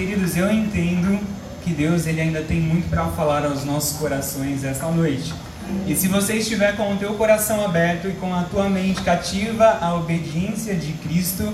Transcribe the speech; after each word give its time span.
Queridos, 0.00 0.34
eu 0.34 0.50
entendo 0.50 1.20
que 1.62 1.74
Deus 1.74 2.06
ele 2.06 2.22
ainda 2.22 2.40
tem 2.40 2.58
muito 2.58 2.88
para 2.88 3.04
falar 3.08 3.44
aos 3.44 3.66
nossos 3.66 3.98
corações 3.98 4.64
esta 4.64 4.86
noite. 4.86 5.34
E 5.86 5.94
se 5.94 6.08
você 6.08 6.36
estiver 6.36 6.74
com 6.74 6.94
o 6.94 6.96
teu 6.96 7.12
coração 7.16 7.62
aberto 7.62 8.08
e 8.08 8.12
com 8.12 8.34
a 8.34 8.44
tua 8.44 8.70
mente 8.70 9.02
cativa 9.02 9.76
à 9.78 9.94
obediência 9.94 10.74
de 10.74 10.94
Cristo, 10.94 11.52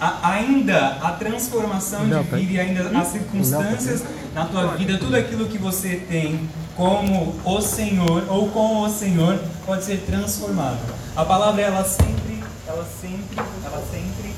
a, 0.00 0.30
ainda 0.30 0.96
a 1.02 1.10
transformação 1.10 2.08
de 2.08 2.18
vida 2.34 2.52
e 2.54 2.60
ainda 2.60 2.98
as 2.98 3.08
circunstâncias 3.08 4.02
na 4.34 4.46
tua 4.46 4.68
vida, 4.68 4.96
tudo 4.96 5.14
aquilo 5.14 5.46
que 5.46 5.58
você 5.58 5.96
tem 5.96 6.48
como 6.74 7.34
o 7.44 7.60
Senhor 7.60 8.24
ou 8.30 8.48
com 8.48 8.80
o 8.80 8.88
Senhor 8.88 9.38
pode 9.66 9.84
ser 9.84 9.98
transformado. 10.06 10.80
A 11.14 11.26
palavra 11.26 11.60
ela 11.60 11.84
sempre, 11.84 12.42
ela 12.66 12.86
sempre, 13.02 13.36
ela 13.62 13.84
sempre, 13.92 14.34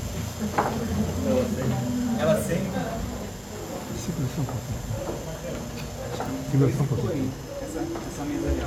ela 2.18 2.42
sempre. 2.42 2.93
Segura 4.04 4.28
só 4.36 4.42
um 4.42 4.44
pouquinho. 4.44 4.80
Segura 6.50 6.72
só 6.76 6.82
um 6.82 6.86
pouquinho. 6.86 7.32
Essa, 7.62 7.80
essa 7.80 8.24
mesa 8.26 8.48
ali. 8.48 8.60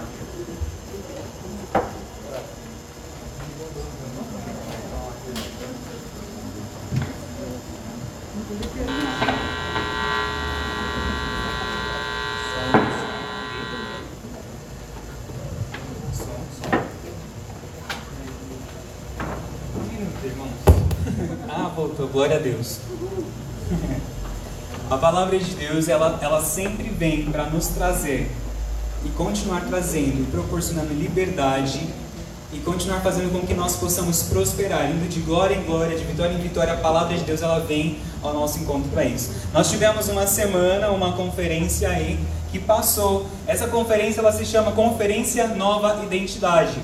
Ah, 21.48 21.72
voltou, 21.76 22.08
glória 22.08 22.38
a 22.38 22.40
Deus. 22.40 22.87
A 24.90 24.98
palavra 24.98 25.38
de 25.38 25.54
Deus, 25.54 25.90
ela, 25.90 26.18
ela 26.22 26.42
sempre 26.42 26.88
vem 26.88 27.26
para 27.26 27.44
nos 27.44 27.68
trazer 27.68 28.32
e 29.04 29.10
continuar 29.10 29.66
trazendo 29.68 30.22
e 30.22 30.26
proporcionando 30.32 30.94
liberdade 30.94 31.86
e 32.54 32.60
continuar 32.60 33.02
fazendo 33.02 33.30
com 33.30 33.46
que 33.46 33.54
nós 33.54 33.76
possamos 33.76 34.24
prosperar, 34.24 34.90
indo 34.90 35.10
de 35.10 35.20
glória 35.20 35.56
em 35.56 35.64
glória, 35.64 35.98
de 35.98 36.06
vitória 36.06 36.34
em 36.34 36.40
vitória. 36.40 36.72
A 36.72 36.78
palavra 36.78 37.18
de 37.18 37.26
Deus 37.26 37.42
ela 37.42 37.60
vem 37.60 38.00
ao 38.24 38.34
nosso 38.34 38.60
encontro 38.60 38.90
para 38.90 39.04
isso. 39.04 39.30
Nós 39.54 39.70
tivemos 39.70 40.08
uma 40.08 40.26
semana, 40.26 40.90
uma 40.90 41.12
conferência 41.12 41.90
aí 41.90 42.18
que 42.50 42.58
passou. 42.58 43.28
Essa 43.46 43.68
conferência 43.68 44.22
ela 44.22 44.32
se 44.32 44.46
chama 44.46 44.72
Conferência 44.72 45.50
Nova 45.50 46.02
Identidade. 46.02 46.80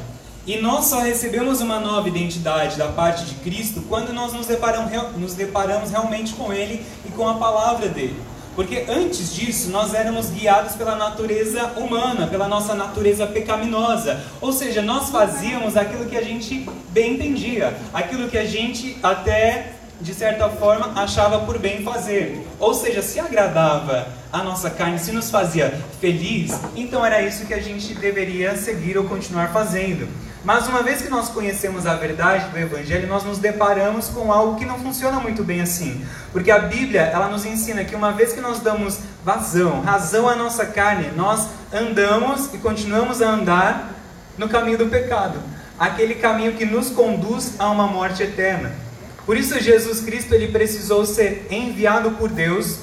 E 0.45 0.57
nós 0.57 0.87
só 0.87 0.99
recebemos 0.99 1.61
uma 1.61 1.79
nova 1.79 2.05
identidade 2.09 2.75
da 2.77 2.89
parte 2.89 3.23
de 3.23 3.35
Cristo 3.35 3.81
quando 3.87 4.11
nós 4.11 4.33
nos 4.33 4.45
deparamos, 4.45 4.91
nos 5.15 5.33
deparamos 5.35 5.89
realmente 5.89 6.33
com 6.33 6.51
Ele 6.51 6.85
com 7.15 7.27
a 7.27 7.35
palavra 7.35 7.87
dele. 7.87 8.21
Porque 8.55 8.85
antes 8.87 9.33
disso, 9.33 9.69
nós 9.71 9.93
éramos 9.93 10.29
guiados 10.29 10.75
pela 10.75 10.95
natureza 10.95 11.73
humana, 11.75 12.27
pela 12.27 12.47
nossa 12.47 12.75
natureza 12.75 13.25
pecaminosa. 13.25 14.23
Ou 14.39 14.53
seja, 14.53 14.81
nós 14.81 15.09
fazíamos 15.09 15.75
aquilo 15.75 16.05
que 16.05 16.15
a 16.15 16.21
gente 16.21 16.69
bem 16.89 17.15
entendia, 17.15 17.75
aquilo 17.91 18.29
que 18.29 18.37
a 18.37 18.45
gente 18.45 18.95
até 19.01 19.73
de 19.99 20.13
certa 20.13 20.49
forma 20.49 20.91
achava 21.01 21.39
por 21.39 21.57
bem 21.57 21.81
fazer. 21.81 22.45
Ou 22.59 22.73
seja, 22.73 23.01
se 23.01 23.19
agradava 23.19 24.07
a 24.31 24.43
nossa 24.43 24.69
carne, 24.69 24.99
se 24.99 25.11
nos 25.11 25.31
fazia 25.31 25.73
feliz, 26.01 26.59
então 26.75 27.05
era 27.05 27.21
isso 27.21 27.45
que 27.45 27.53
a 27.53 27.61
gente 27.61 27.93
deveria 27.95 28.55
seguir 28.55 28.97
ou 28.97 29.05
continuar 29.05 29.51
fazendo. 29.51 30.07
Mas 30.43 30.67
uma 30.67 30.83
vez 30.83 31.01
que 31.01 31.09
nós 31.09 31.29
conhecemos 31.29 31.87
a 31.87 31.95
verdade 31.95 32.49
do 32.49 32.57
Evangelho, 32.57 33.07
nós 33.07 33.23
nos 33.23 33.37
deparamos 33.37 34.09
com 34.09 34.31
algo 34.31 34.57
que 34.57 34.65
não 34.65 34.77
funciona 34.77 35.17
muito 35.19 35.41
bem 35.41 35.61
assim. 35.61 36.05
Porque 36.33 36.51
a 36.51 36.59
Bíblia, 36.59 37.01
ela 37.01 37.29
nos 37.29 37.45
ensina 37.45 37.85
que 37.85 37.95
uma 37.95 38.11
vez 38.11 38.33
que 38.33 38.41
nós 38.41 38.59
damos 38.59 38.99
vazão, 39.23 39.81
razão 39.81 40.27
à 40.27 40.35
nossa 40.35 40.65
carne, 40.65 41.11
nós 41.15 41.47
andamos 41.71 42.53
e 42.53 42.57
continuamos 42.57 43.21
a 43.21 43.29
andar 43.29 43.93
no 44.37 44.49
caminho 44.49 44.77
do 44.77 44.87
pecado. 44.87 45.39
Aquele 45.79 46.15
caminho 46.15 46.53
que 46.53 46.65
nos 46.65 46.89
conduz 46.89 47.53
a 47.57 47.69
uma 47.69 47.87
morte 47.87 48.23
eterna. 48.23 48.73
Por 49.25 49.37
isso 49.37 49.57
Jesus 49.59 50.01
Cristo 50.01 50.33
ele 50.33 50.49
precisou 50.49 51.05
ser 51.05 51.47
enviado 51.49 52.11
por 52.11 52.27
Deus 52.27 52.79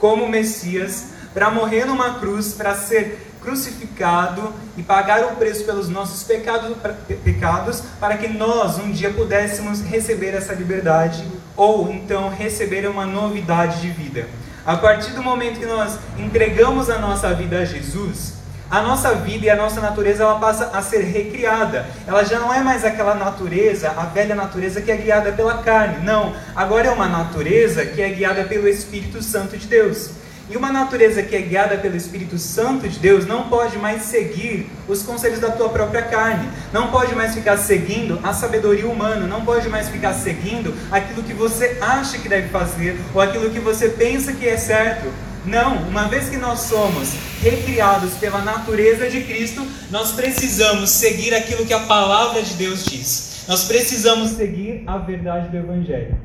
como 0.00 0.28
Messias 0.28 1.14
para 1.32 1.50
morrer 1.50 1.84
numa 1.84 2.18
cruz, 2.18 2.54
para 2.54 2.74
ser 2.74 3.23
crucificado 3.44 4.52
e 4.76 4.82
pagar 4.82 5.24
o 5.24 5.36
preço 5.36 5.64
pelos 5.64 5.88
nossos 5.88 6.22
pecados, 6.24 7.82
para 8.00 8.16
que 8.16 8.28
nós 8.28 8.78
um 8.78 8.90
dia 8.90 9.10
pudéssemos 9.10 9.82
receber 9.82 10.34
essa 10.34 10.54
liberdade 10.54 11.24
ou 11.56 11.92
então 11.92 12.30
receber 12.30 12.88
uma 12.88 13.04
novidade 13.04 13.80
de 13.82 13.90
vida. 13.90 14.26
A 14.66 14.76
partir 14.76 15.12
do 15.12 15.22
momento 15.22 15.60
que 15.60 15.66
nós 15.66 15.98
entregamos 16.18 16.88
a 16.88 16.98
nossa 16.98 17.32
vida 17.34 17.58
a 17.58 17.64
Jesus, 17.64 18.34
a 18.70 18.80
nossa 18.80 19.14
vida 19.14 19.46
e 19.46 19.50
a 19.50 19.56
nossa 19.56 19.80
natureza 19.80 20.24
ela 20.24 20.38
passa 20.38 20.70
a 20.72 20.82
ser 20.82 21.02
recriada. 21.02 21.86
Ela 22.06 22.24
já 22.24 22.40
não 22.40 22.52
é 22.52 22.60
mais 22.60 22.84
aquela 22.84 23.14
natureza, 23.14 23.90
a 23.90 24.04
velha 24.06 24.34
natureza 24.34 24.80
que 24.80 24.90
é 24.90 24.96
guiada 24.96 25.32
pela 25.32 25.58
carne. 25.58 26.04
Não, 26.04 26.34
agora 26.56 26.88
é 26.88 26.90
uma 26.90 27.06
natureza 27.06 27.84
que 27.84 28.00
é 28.00 28.08
guiada 28.08 28.44
pelo 28.44 28.66
Espírito 28.66 29.22
Santo 29.22 29.56
de 29.56 29.66
Deus. 29.66 30.10
E 30.50 30.56
uma 30.58 30.70
natureza 30.70 31.22
que 31.22 31.34
é 31.34 31.40
guiada 31.40 31.78
pelo 31.78 31.96
Espírito 31.96 32.36
Santo 32.36 32.86
de 32.86 32.98
Deus 32.98 33.26
não 33.26 33.48
pode 33.48 33.78
mais 33.78 34.02
seguir 34.02 34.70
os 34.86 35.02
conselhos 35.02 35.40
da 35.40 35.50
tua 35.50 35.70
própria 35.70 36.02
carne, 36.02 36.46
não 36.70 36.90
pode 36.90 37.14
mais 37.14 37.34
ficar 37.34 37.56
seguindo 37.56 38.20
a 38.22 38.34
sabedoria 38.34 38.86
humana, 38.86 39.26
não 39.26 39.42
pode 39.42 39.70
mais 39.70 39.88
ficar 39.88 40.12
seguindo 40.12 40.74
aquilo 40.90 41.22
que 41.22 41.32
você 41.32 41.78
acha 41.80 42.18
que 42.18 42.28
deve 42.28 42.48
fazer 42.48 43.00
ou 43.14 43.22
aquilo 43.22 43.50
que 43.50 43.58
você 43.58 43.88
pensa 43.88 44.34
que 44.34 44.46
é 44.46 44.58
certo. 44.58 45.10
Não, 45.46 45.76
uma 45.88 46.08
vez 46.08 46.28
que 46.28 46.36
nós 46.36 46.60
somos 46.60 47.14
recriados 47.40 48.14
pela 48.14 48.42
natureza 48.42 49.08
de 49.08 49.22
Cristo, 49.22 49.66
nós 49.90 50.12
precisamos 50.12 50.90
seguir 50.90 51.34
aquilo 51.34 51.64
que 51.64 51.72
a 51.72 51.80
palavra 51.80 52.42
de 52.42 52.54
Deus 52.54 52.84
diz. 52.84 53.44
Nós 53.48 53.64
precisamos 53.64 54.30
seguir 54.30 54.84
a 54.86 54.98
verdade 54.98 55.48
do 55.48 55.56
Evangelho. 55.56 56.16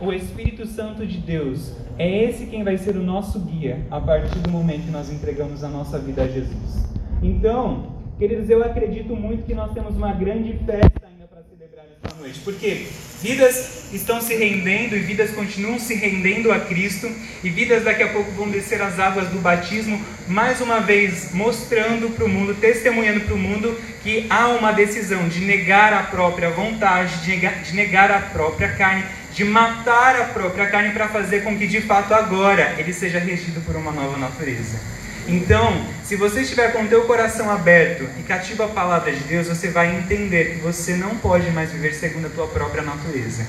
O 0.00 0.12
Espírito 0.12 0.66
Santo 0.66 1.06
de 1.06 1.18
Deus 1.18 1.72
é 1.98 2.24
esse 2.24 2.46
quem 2.46 2.62
vai 2.62 2.76
ser 2.76 2.96
o 2.96 3.02
nosso 3.02 3.40
guia 3.40 3.78
a 3.90 4.00
partir 4.00 4.38
do 4.40 4.50
momento 4.50 4.84
que 4.84 4.90
nós 4.90 5.10
entregamos 5.10 5.64
a 5.64 5.68
nossa 5.68 5.98
vida 5.98 6.22
a 6.22 6.28
Jesus. 6.28 6.86
Então, 7.22 7.94
queridos, 8.18 8.50
eu 8.50 8.62
acredito 8.62 9.16
muito 9.16 9.44
que 9.44 9.54
nós 9.54 9.72
temos 9.72 9.96
uma 9.96 10.12
grande 10.12 10.52
festa 10.66 11.06
ainda 11.06 11.26
para 11.26 11.42
celebrar 11.42 11.86
esta 11.86 12.20
noite, 12.20 12.40
porque 12.40 12.86
vidas 13.22 13.90
estão 13.94 14.20
se 14.20 14.34
rendendo 14.34 14.94
e 14.94 15.00
vidas 15.00 15.30
continuam 15.30 15.78
se 15.78 15.94
rendendo 15.94 16.52
a 16.52 16.60
Cristo, 16.60 17.08
e 17.42 17.48
vidas 17.48 17.84
daqui 17.84 18.02
a 18.02 18.12
pouco 18.12 18.30
vão 18.32 18.50
descer 18.50 18.82
as 18.82 18.98
águas 18.98 19.28
do 19.28 19.38
batismo, 19.38 19.98
mais 20.28 20.60
uma 20.60 20.80
vez 20.80 21.32
mostrando 21.32 22.14
para 22.14 22.26
o 22.26 22.28
mundo, 22.28 22.54
testemunhando 22.54 23.20
para 23.20 23.34
o 23.34 23.38
mundo 23.38 23.74
que 24.02 24.26
há 24.28 24.48
uma 24.48 24.72
decisão 24.72 25.28
de 25.28 25.40
negar 25.40 25.94
a 25.94 26.02
própria 26.02 26.50
vontade, 26.50 27.22
de 27.22 27.30
negar, 27.30 27.62
de 27.62 27.74
negar 27.74 28.10
a 28.10 28.20
própria 28.20 28.68
carne 28.76 29.02
de 29.36 29.44
matar 29.44 30.18
a 30.18 30.24
própria 30.24 30.66
carne 30.66 30.94
para 30.94 31.08
fazer 31.08 31.44
com 31.44 31.58
que 31.58 31.66
de 31.66 31.82
fato 31.82 32.14
agora 32.14 32.74
ele 32.78 32.90
seja 32.90 33.18
regido 33.18 33.60
por 33.66 33.76
uma 33.76 33.92
nova 33.92 34.16
natureza. 34.16 34.80
Então, 35.28 35.86
se 36.02 36.16
você 36.16 36.40
estiver 36.40 36.72
com 36.72 36.84
o 36.84 36.88
teu 36.88 37.04
coração 37.04 37.50
aberto 37.50 38.08
e 38.18 38.22
cativo 38.22 38.62
a 38.62 38.68
palavra 38.68 39.12
de 39.12 39.20
Deus, 39.24 39.46
você 39.46 39.68
vai 39.68 39.94
entender 39.94 40.54
que 40.54 40.60
você 40.60 40.96
não 40.96 41.18
pode 41.18 41.50
mais 41.50 41.70
viver 41.70 41.92
segundo 41.92 42.28
a 42.28 42.30
tua 42.30 42.46
própria 42.46 42.82
natureza. 42.82 43.46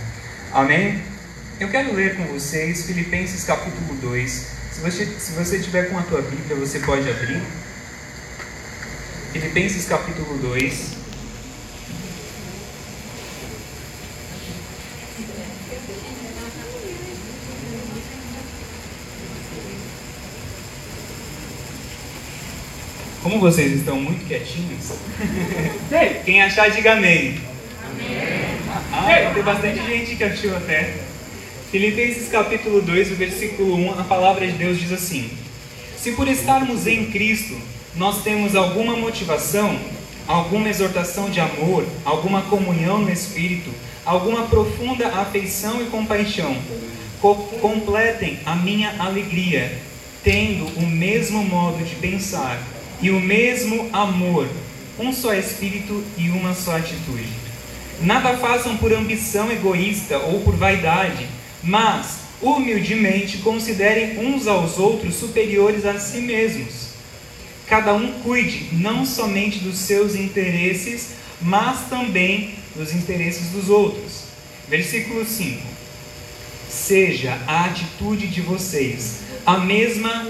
Amém? 0.52 1.02
Eu 1.58 1.70
quero 1.70 1.94
ler 1.94 2.18
com 2.18 2.25
vocês 2.25 2.86
Filipenses 2.86 3.46
capítulo 3.46 3.96
2. 4.02 4.30
Se 4.74 4.81
você, 4.81 5.06
se 5.06 5.31
você 5.31 5.58
tiver 5.58 5.84
com 5.84 5.98
a 5.98 6.02
tua 6.02 6.22
Bíblia, 6.22 6.58
você 6.58 6.80
pode 6.80 7.09
abrir. 7.09 7.42
Filipenses 9.31 9.86
capítulo 9.86 10.38
2. 10.40 10.97
Como 23.27 23.41
vocês 23.41 23.74
estão 23.74 24.00
muito 24.00 24.25
quietinhos, 24.25 24.94
quem 26.24 26.41
achar, 26.41 26.71
diga 26.71 26.94
amém. 26.94 27.38
Amém. 27.83 29.27
Ah, 29.27 29.31
tem 29.33 29.44
bastante 29.44 29.85
gente 29.85 30.15
que 30.15 30.24
achou 30.24 30.56
até. 30.56 30.94
Filipenses 31.69 32.29
capítulo 32.29 32.81
2, 32.81 33.09
versículo 33.09 33.75
1, 33.75 34.00
a 34.00 34.03
palavra 34.06 34.47
de 34.47 34.53
Deus 34.53 34.79
diz 34.79 34.94
assim: 34.94 35.29
Se 35.97 36.13
por 36.13 36.25
estarmos 36.29 36.88
em 36.88 37.07
Cristo 37.07 37.57
nós 37.97 38.24
temos 38.24 38.56
alguma 38.56 38.95
motivação, 38.95 39.77
alguma 40.25 40.69
exortação 40.69 41.30
de 41.30 41.41
amor, 41.41 41.85
alguma 42.06 42.44
comunhão 42.44 43.00
no 43.00 43.12
Espírito, 43.12 43.73
alguma 44.06 44.44
profunda 44.44 45.06
afeição 45.09 45.81
e 45.81 45.88
compaixão, 45.88 46.56
co 47.19 47.35
completem 47.59 48.39
a 48.45 48.56
minha 48.56 48.95
alegria, 48.97 49.77
tendo 50.23 50.65
o 50.80 50.88
mesmo 50.88 51.44
modo 51.44 51.83
de 51.83 51.95
pensar 51.95 52.76
e 53.01 53.09
o 53.09 53.19
mesmo 53.19 53.89
amor, 53.94 54.47
um 54.99 55.13
só 55.13 55.33
espírito 55.33 56.03
e 56.17 56.29
uma 56.29 56.53
só 56.53 56.77
atitude. 56.77 57.29
Nada 58.01 58.38
façam 58.38 58.77
por 58.77 58.94
ambição 58.94 59.51
egoísta 59.51 60.17
ou 60.17 60.41
por 60.41 60.55
vaidade, 60.55 61.27
mas 61.63 62.27
Humildemente 62.41 63.39
considerem 63.39 64.19
uns 64.19 64.45
aos 64.45 64.77
outros 64.77 65.15
superiores 65.15 65.85
a 65.85 65.97
si 65.97 66.21
mesmos. 66.21 66.89
Cada 67.65 67.95
um 67.95 68.11
cuide 68.21 68.69
não 68.73 69.05
somente 69.05 69.59
dos 69.59 69.79
seus 69.79 70.13
interesses, 70.13 71.15
mas 71.41 71.89
também 71.89 72.53
dos 72.75 72.94
interesses 72.94 73.49
dos 73.49 73.69
outros. 73.69 74.25
Versículo 74.69 75.25
5. 75.25 75.61
Seja 76.69 77.39
a 77.47 77.65
atitude 77.65 78.27
de 78.27 78.41
vocês 78.41 79.21
a 79.44 79.57
mesma 79.57 80.27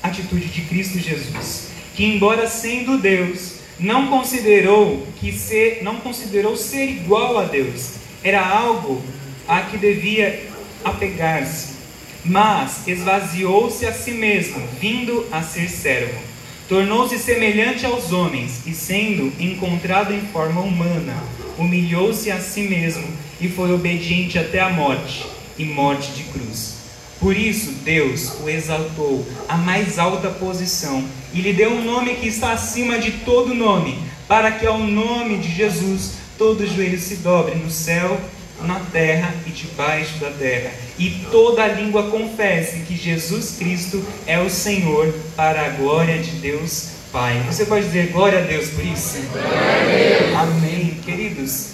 atitude 0.00 0.46
de 0.46 0.60
Cristo 0.62 0.98
Jesus, 0.98 1.68
que 1.98 2.04
embora 2.04 2.46
sendo 2.46 2.96
Deus, 2.96 3.54
não 3.76 4.06
considerou 4.06 5.04
que 5.18 5.32
ser, 5.32 5.80
não 5.82 5.96
considerou 5.96 6.56
ser 6.56 6.88
igual 6.90 7.36
a 7.36 7.42
Deus. 7.42 7.94
Era 8.22 8.40
algo 8.40 9.02
a 9.48 9.62
que 9.62 9.76
devia 9.76 10.48
apegar-se, 10.84 11.74
mas 12.24 12.86
esvaziou-se 12.86 13.84
a 13.84 13.92
si 13.92 14.12
mesmo, 14.12 14.64
vindo 14.80 15.26
a 15.32 15.42
ser 15.42 15.68
servo. 15.68 16.20
Tornou-se 16.68 17.18
semelhante 17.18 17.84
aos 17.84 18.12
homens 18.12 18.64
e, 18.64 18.72
sendo 18.72 19.32
encontrado 19.40 20.14
em 20.14 20.20
forma 20.20 20.60
humana, 20.60 21.20
humilhou-se 21.58 22.30
a 22.30 22.40
si 22.40 22.62
mesmo 22.62 23.08
e 23.40 23.48
foi 23.48 23.74
obediente 23.74 24.38
até 24.38 24.60
a 24.60 24.70
morte 24.70 25.26
e 25.58 25.64
morte 25.64 26.12
de 26.12 26.22
cruz. 26.22 26.77
Por 27.20 27.36
isso, 27.36 27.72
Deus 27.84 28.34
o 28.42 28.48
exaltou 28.48 29.26
à 29.48 29.56
mais 29.56 29.98
alta 29.98 30.28
posição 30.28 31.04
e 31.32 31.40
lhe 31.40 31.52
deu 31.52 31.70
um 31.70 31.84
nome 31.84 32.14
que 32.14 32.28
está 32.28 32.52
acima 32.52 32.98
de 32.98 33.10
todo 33.10 33.54
nome, 33.54 33.98
para 34.28 34.52
que 34.52 34.66
ao 34.66 34.78
nome 34.78 35.38
de 35.38 35.52
Jesus 35.52 36.12
todo 36.36 36.66
joelho 36.66 37.00
se 37.00 37.16
dobre 37.16 37.56
no 37.56 37.70
céu, 37.70 38.20
na 38.62 38.80
terra 38.80 39.34
e 39.46 39.50
debaixo 39.50 40.18
da 40.18 40.30
terra, 40.30 40.70
e 40.98 41.10
toda 41.30 41.66
língua 41.66 42.10
confesse 42.10 42.80
que 42.80 42.96
Jesus 42.96 43.56
Cristo 43.58 44.04
é 44.26 44.38
o 44.40 44.50
Senhor, 44.50 45.12
para 45.36 45.66
a 45.66 45.68
glória 45.70 46.18
de 46.18 46.32
Deus 46.32 46.98
Pai. 47.12 47.42
Você 47.46 47.64
pode 47.64 47.86
dizer 47.86 48.08
glória 48.08 48.40
a 48.40 48.42
Deus 48.42 48.68
por 48.68 48.84
isso? 48.84 49.18
Amém. 50.36 50.98
Queridos, 51.04 51.68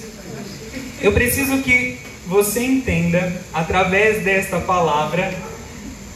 eu 1.00 1.12
preciso 1.12 1.58
que 1.58 1.98
você 2.26 2.60
entenda, 2.60 3.32
através 3.52 4.24
desta 4.24 4.58
palavra, 4.58 5.34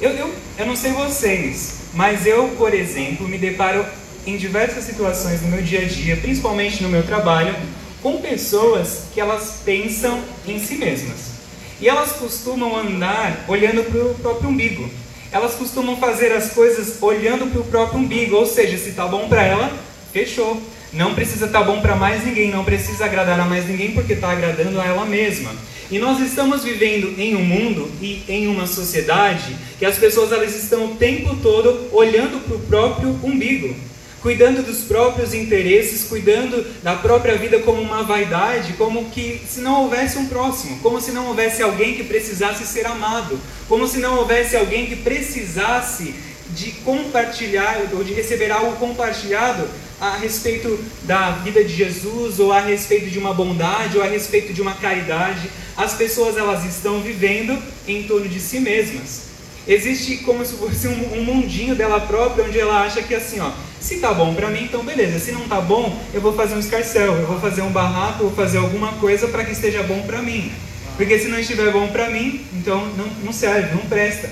eu, 0.00 0.10
eu, 0.10 0.34
eu 0.58 0.66
não 0.66 0.76
sei 0.76 0.92
vocês, 0.92 1.78
mas 1.94 2.26
eu, 2.26 2.48
por 2.56 2.72
exemplo, 2.72 3.28
me 3.28 3.36
deparo 3.36 3.84
em 4.26 4.36
diversas 4.36 4.84
situações 4.84 5.42
no 5.42 5.48
meu 5.48 5.62
dia 5.62 5.80
a 5.80 5.84
dia, 5.84 6.16
principalmente 6.16 6.82
no 6.82 6.88
meu 6.88 7.02
trabalho, 7.02 7.54
com 8.02 8.20
pessoas 8.20 9.04
que 9.12 9.20
elas 9.20 9.60
pensam 9.64 10.22
em 10.46 10.58
si 10.58 10.76
mesmas. 10.76 11.38
E 11.80 11.88
elas 11.88 12.12
costumam 12.12 12.76
andar 12.76 13.44
olhando 13.48 13.84
para 13.84 14.00
o 14.00 14.14
próprio 14.14 14.50
umbigo. 14.50 14.88
Elas 15.30 15.54
costumam 15.54 15.96
fazer 15.98 16.32
as 16.32 16.52
coisas 16.52 17.00
olhando 17.02 17.50
para 17.50 17.60
o 17.60 17.64
próprio 17.64 18.00
umbigo, 18.00 18.36
ou 18.36 18.46
seja, 18.46 18.78
se 18.78 18.90
está 18.90 19.06
bom 19.06 19.28
para 19.28 19.42
ela, 19.42 19.72
fechou. 20.12 20.60
Não 20.92 21.14
precisa 21.14 21.46
estar 21.46 21.60
tá 21.60 21.64
bom 21.64 21.80
para 21.80 21.94
mais 21.94 22.24
ninguém, 22.24 22.50
não 22.50 22.64
precisa 22.64 23.04
agradar 23.04 23.38
a 23.38 23.44
mais 23.44 23.66
ninguém 23.66 23.92
porque 23.92 24.14
está 24.14 24.30
agradando 24.30 24.80
a 24.80 24.86
ela 24.86 25.04
mesma. 25.04 25.50
E 25.90 25.98
nós 25.98 26.20
estamos 26.20 26.62
vivendo 26.64 27.18
em 27.18 27.34
um 27.34 27.42
mundo 27.42 27.90
e 28.02 28.22
em 28.28 28.46
uma 28.46 28.66
sociedade 28.66 29.56
que 29.78 29.86
as 29.86 29.96
pessoas 29.96 30.32
elas 30.32 30.54
estão 30.54 30.92
o 30.92 30.96
tempo 30.96 31.34
todo 31.36 31.88
olhando 31.92 32.44
para 32.44 32.56
o 32.56 32.60
próprio 32.60 33.18
umbigo, 33.22 33.74
cuidando 34.20 34.62
dos 34.62 34.80
próprios 34.80 35.32
interesses, 35.32 36.04
cuidando 36.04 36.62
da 36.82 36.94
própria 36.94 37.36
vida 37.36 37.60
como 37.60 37.80
uma 37.80 38.02
vaidade, 38.02 38.74
como 38.74 39.06
que 39.06 39.40
se 39.48 39.60
não 39.60 39.84
houvesse 39.84 40.18
um 40.18 40.26
próximo, 40.26 40.78
como 40.80 41.00
se 41.00 41.10
não 41.10 41.28
houvesse 41.28 41.62
alguém 41.62 41.94
que 41.94 42.04
precisasse 42.04 42.66
ser 42.66 42.86
amado, 42.86 43.40
como 43.66 43.88
se 43.88 43.98
não 43.98 44.18
houvesse 44.18 44.56
alguém 44.56 44.86
que 44.86 44.96
precisasse 44.96 46.14
de 46.58 46.72
compartilhar 46.72 47.80
ou 47.92 48.02
de 48.02 48.12
receber 48.12 48.50
algo 48.50 48.76
compartilhado 48.76 49.68
a 50.00 50.16
respeito 50.16 50.78
da 51.04 51.30
vida 51.30 51.62
de 51.62 51.72
Jesus 51.74 52.40
ou 52.40 52.52
a 52.52 52.60
respeito 52.60 53.08
de 53.08 53.18
uma 53.18 53.32
bondade 53.32 53.96
ou 53.96 54.02
a 54.02 54.08
respeito 54.08 54.52
de 54.52 54.60
uma 54.60 54.74
caridade. 54.74 55.48
As 55.76 55.94
pessoas 55.94 56.36
elas 56.36 56.64
estão 56.64 57.00
vivendo 57.00 57.56
em 57.86 58.02
torno 58.02 58.28
de 58.28 58.40
si 58.40 58.58
mesmas. 58.58 59.28
Existe 59.68 60.18
como 60.18 60.44
se 60.44 60.54
fosse 60.54 60.88
um, 60.88 61.18
um 61.18 61.24
mundinho 61.24 61.76
dela 61.76 62.00
própria 62.00 62.44
onde 62.44 62.58
ela 62.58 62.82
acha 62.82 63.02
que 63.02 63.14
assim, 63.14 63.38
ó, 63.38 63.52
se 63.80 63.98
tá 63.98 64.12
bom 64.12 64.34
para 64.34 64.48
mim, 64.48 64.64
então 64.64 64.82
beleza. 64.82 65.20
Se 65.20 65.30
não 65.30 65.46
tá 65.46 65.60
bom, 65.60 65.96
eu 66.12 66.20
vou 66.20 66.32
fazer 66.32 66.56
um 66.56 66.60
escarcel, 66.60 67.14
eu 67.14 67.26
vou 67.26 67.38
fazer 67.38 67.62
um 67.62 67.70
barraco, 67.70 68.24
vou 68.24 68.32
fazer 68.32 68.58
alguma 68.58 68.94
coisa 68.94 69.28
para 69.28 69.44
que 69.44 69.52
esteja 69.52 69.82
bom 69.84 70.02
para 70.02 70.22
mim. 70.22 70.50
Porque 70.96 71.18
se 71.18 71.28
não 71.28 71.38
estiver 71.38 71.70
bom 71.70 71.86
para 71.88 72.10
mim, 72.10 72.44
então 72.52 72.84
não, 72.96 73.06
não 73.24 73.32
serve, 73.32 73.76
não 73.76 73.82
presta. 73.82 74.28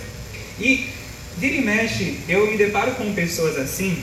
E 0.59 0.89
vira 1.39 1.57
e 1.57 1.63
mexe, 1.63 2.19
eu 2.29 2.51
me 2.51 2.57
deparo 2.57 2.93
com 2.93 3.13
pessoas 3.13 3.57
assim, 3.59 3.99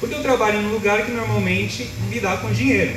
porque 0.00 0.14
eu 0.14 0.22
trabalho 0.22 0.60
num 0.62 0.70
lugar 0.72 1.04
que 1.04 1.12
normalmente 1.12 1.88
me 2.10 2.18
dá 2.18 2.36
com 2.36 2.50
dinheiro. 2.52 2.92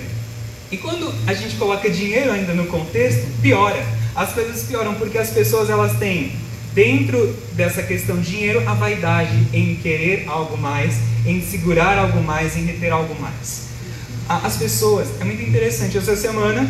E 0.71 0.77
quando 0.77 1.13
a 1.27 1.33
gente 1.33 1.55
coloca 1.55 1.89
dinheiro 1.89 2.31
ainda 2.31 2.53
no 2.53 2.65
contexto, 2.65 3.27
piora. 3.41 3.85
As 4.15 4.31
coisas 4.31 4.63
pioram 4.63 4.95
porque 4.95 5.17
as 5.17 5.29
pessoas 5.29 5.69
elas 5.69 5.97
têm 5.99 6.31
dentro 6.73 7.35
dessa 7.53 7.83
questão 7.83 8.19
dinheiro 8.19 8.67
a 8.67 8.73
vaidade 8.73 9.47
em 9.53 9.75
querer 9.75 10.25
algo 10.27 10.57
mais, 10.57 10.95
em 11.25 11.41
segurar 11.41 11.97
algo 11.97 12.21
mais, 12.21 12.57
em 12.57 12.65
reter 12.65 12.91
algo 12.91 13.15
mais. 13.21 13.65
As 14.27 14.57
pessoas, 14.57 15.07
é 15.21 15.23
muito 15.23 15.43
interessante, 15.43 15.97
essa 15.97 16.15
semana 16.15 16.67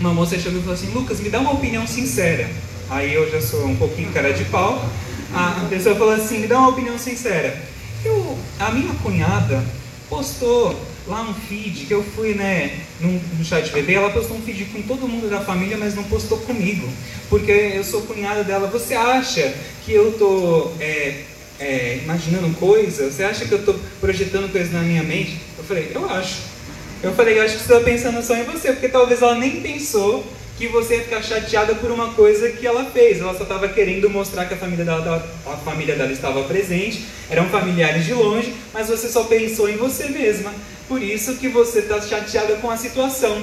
uma 0.00 0.12
moça 0.12 0.38
chegou 0.38 0.58
e 0.58 0.62
falou 0.62 0.74
assim, 0.74 0.90
Lucas, 0.92 1.20
me 1.20 1.30
dá 1.30 1.40
uma 1.40 1.52
opinião 1.52 1.86
sincera. 1.86 2.48
Aí 2.90 3.14
eu 3.14 3.30
já 3.30 3.40
sou 3.40 3.66
um 3.66 3.76
pouquinho 3.76 4.12
cara 4.12 4.32
de 4.32 4.44
pau. 4.44 4.84
A 5.34 5.66
pessoa 5.68 5.94
falou 5.96 6.14
assim, 6.14 6.38
me 6.38 6.46
dá 6.46 6.58
uma 6.58 6.68
opinião 6.68 6.98
sincera. 6.98 7.60
Eu, 8.04 8.38
a 8.58 8.70
minha 8.70 8.94
cunhada 8.94 9.64
postou 10.08 10.74
lá 11.06 11.22
um 11.22 11.34
feed 11.34 11.86
que 11.86 11.94
eu 11.94 12.02
fui 12.02 12.34
né, 12.34 12.80
no, 13.00 13.12
no 13.12 13.44
chat 13.44 13.70
bebê, 13.70 13.94
ela 13.94 14.10
postou 14.10 14.36
um 14.36 14.42
feed 14.42 14.64
com 14.66 14.82
todo 14.82 15.08
mundo 15.08 15.28
da 15.30 15.40
família, 15.40 15.76
mas 15.76 15.94
não 15.94 16.04
postou 16.04 16.38
comigo, 16.38 16.88
porque 17.28 17.52
eu 17.52 17.84
sou 17.84 18.02
cunhada 18.02 18.44
dela. 18.44 18.68
Você 18.68 18.94
acha 18.94 19.54
que 19.84 19.92
eu 19.92 20.12
tô 20.12 20.70
é, 20.80 21.22
é, 21.58 22.00
imaginando 22.02 22.54
coisas? 22.56 23.14
Você 23.14 23.24
acha 23.24 23.44
que 23.44 23.52
eu 23.52 23.64
tô 23.64 23.74
projetando 24.00 24.50
coisas 24.50 24.72
na 24.72 24.80
minha 24.80 25.02
mente? 25.02 25.38
Eu 25.58 25.64
falei, 25.64 25.90
eu 25.94 26.08
acho. 26.10 26.56
Eu 27.02 27.14
falei, 27.14 27.38
eu 27.38 27.44
acho 27.44 27.58
que 27.58 27.64
você 27.64 27.72
está 27.72 27.84
pensando 27.84 28.22
só 28.22 28.34
em 28.36 28.44
você, 28.44 28.72
porque 28.72 28.88
talvez 28.88 29.22
ela 29.22 29.34
nem 29.34 29.60
pensou 29.60 30.24
que 30.56 30.68
você 30.68 30.96
ia 30.96 31.04
ficar 31.04 31.22
chateada 31.22 31.74
por 31.74 31.90
uma 31.90 32.14
coisa 32.14 32.50
que 32.50 32.66
ela 32.66 32.84
fez. 32.84 33.20
Ela 33.20 33.34
só 33.34 33.42
estava 33.42 33.68
querendo 33.68 34.08
mostrar 34.08 34.46
que 34.46 34.54
a 34.54 34.56
família, 34.56 34.84
dela, 34.84 35.36
a 35.46 35.56
família 35.56 35.94
dela 35.94 36.12
estava 36.12 36.44
presente, 36.44 37.04
eram 37.30 37.48
familiares 37.48 38.04
de 38.04 38.14
longe, 38.14 38.54
mas 38.72 38.88
você 38.88 39.08
só 39.08 39.24
pensou 39.24 39.68
em 39.68 39.76
você 39.76 40.08
mesma. 40.08 40.52
Por 40.88 41.02
isso 41.02 41.36
que 41.36 41.48
você 41.48 41.80
está 41.80 42.00
chateada 42.00 42.56
com 42.56 42.70
a 42.70 42.76
situação. 42.76 43.42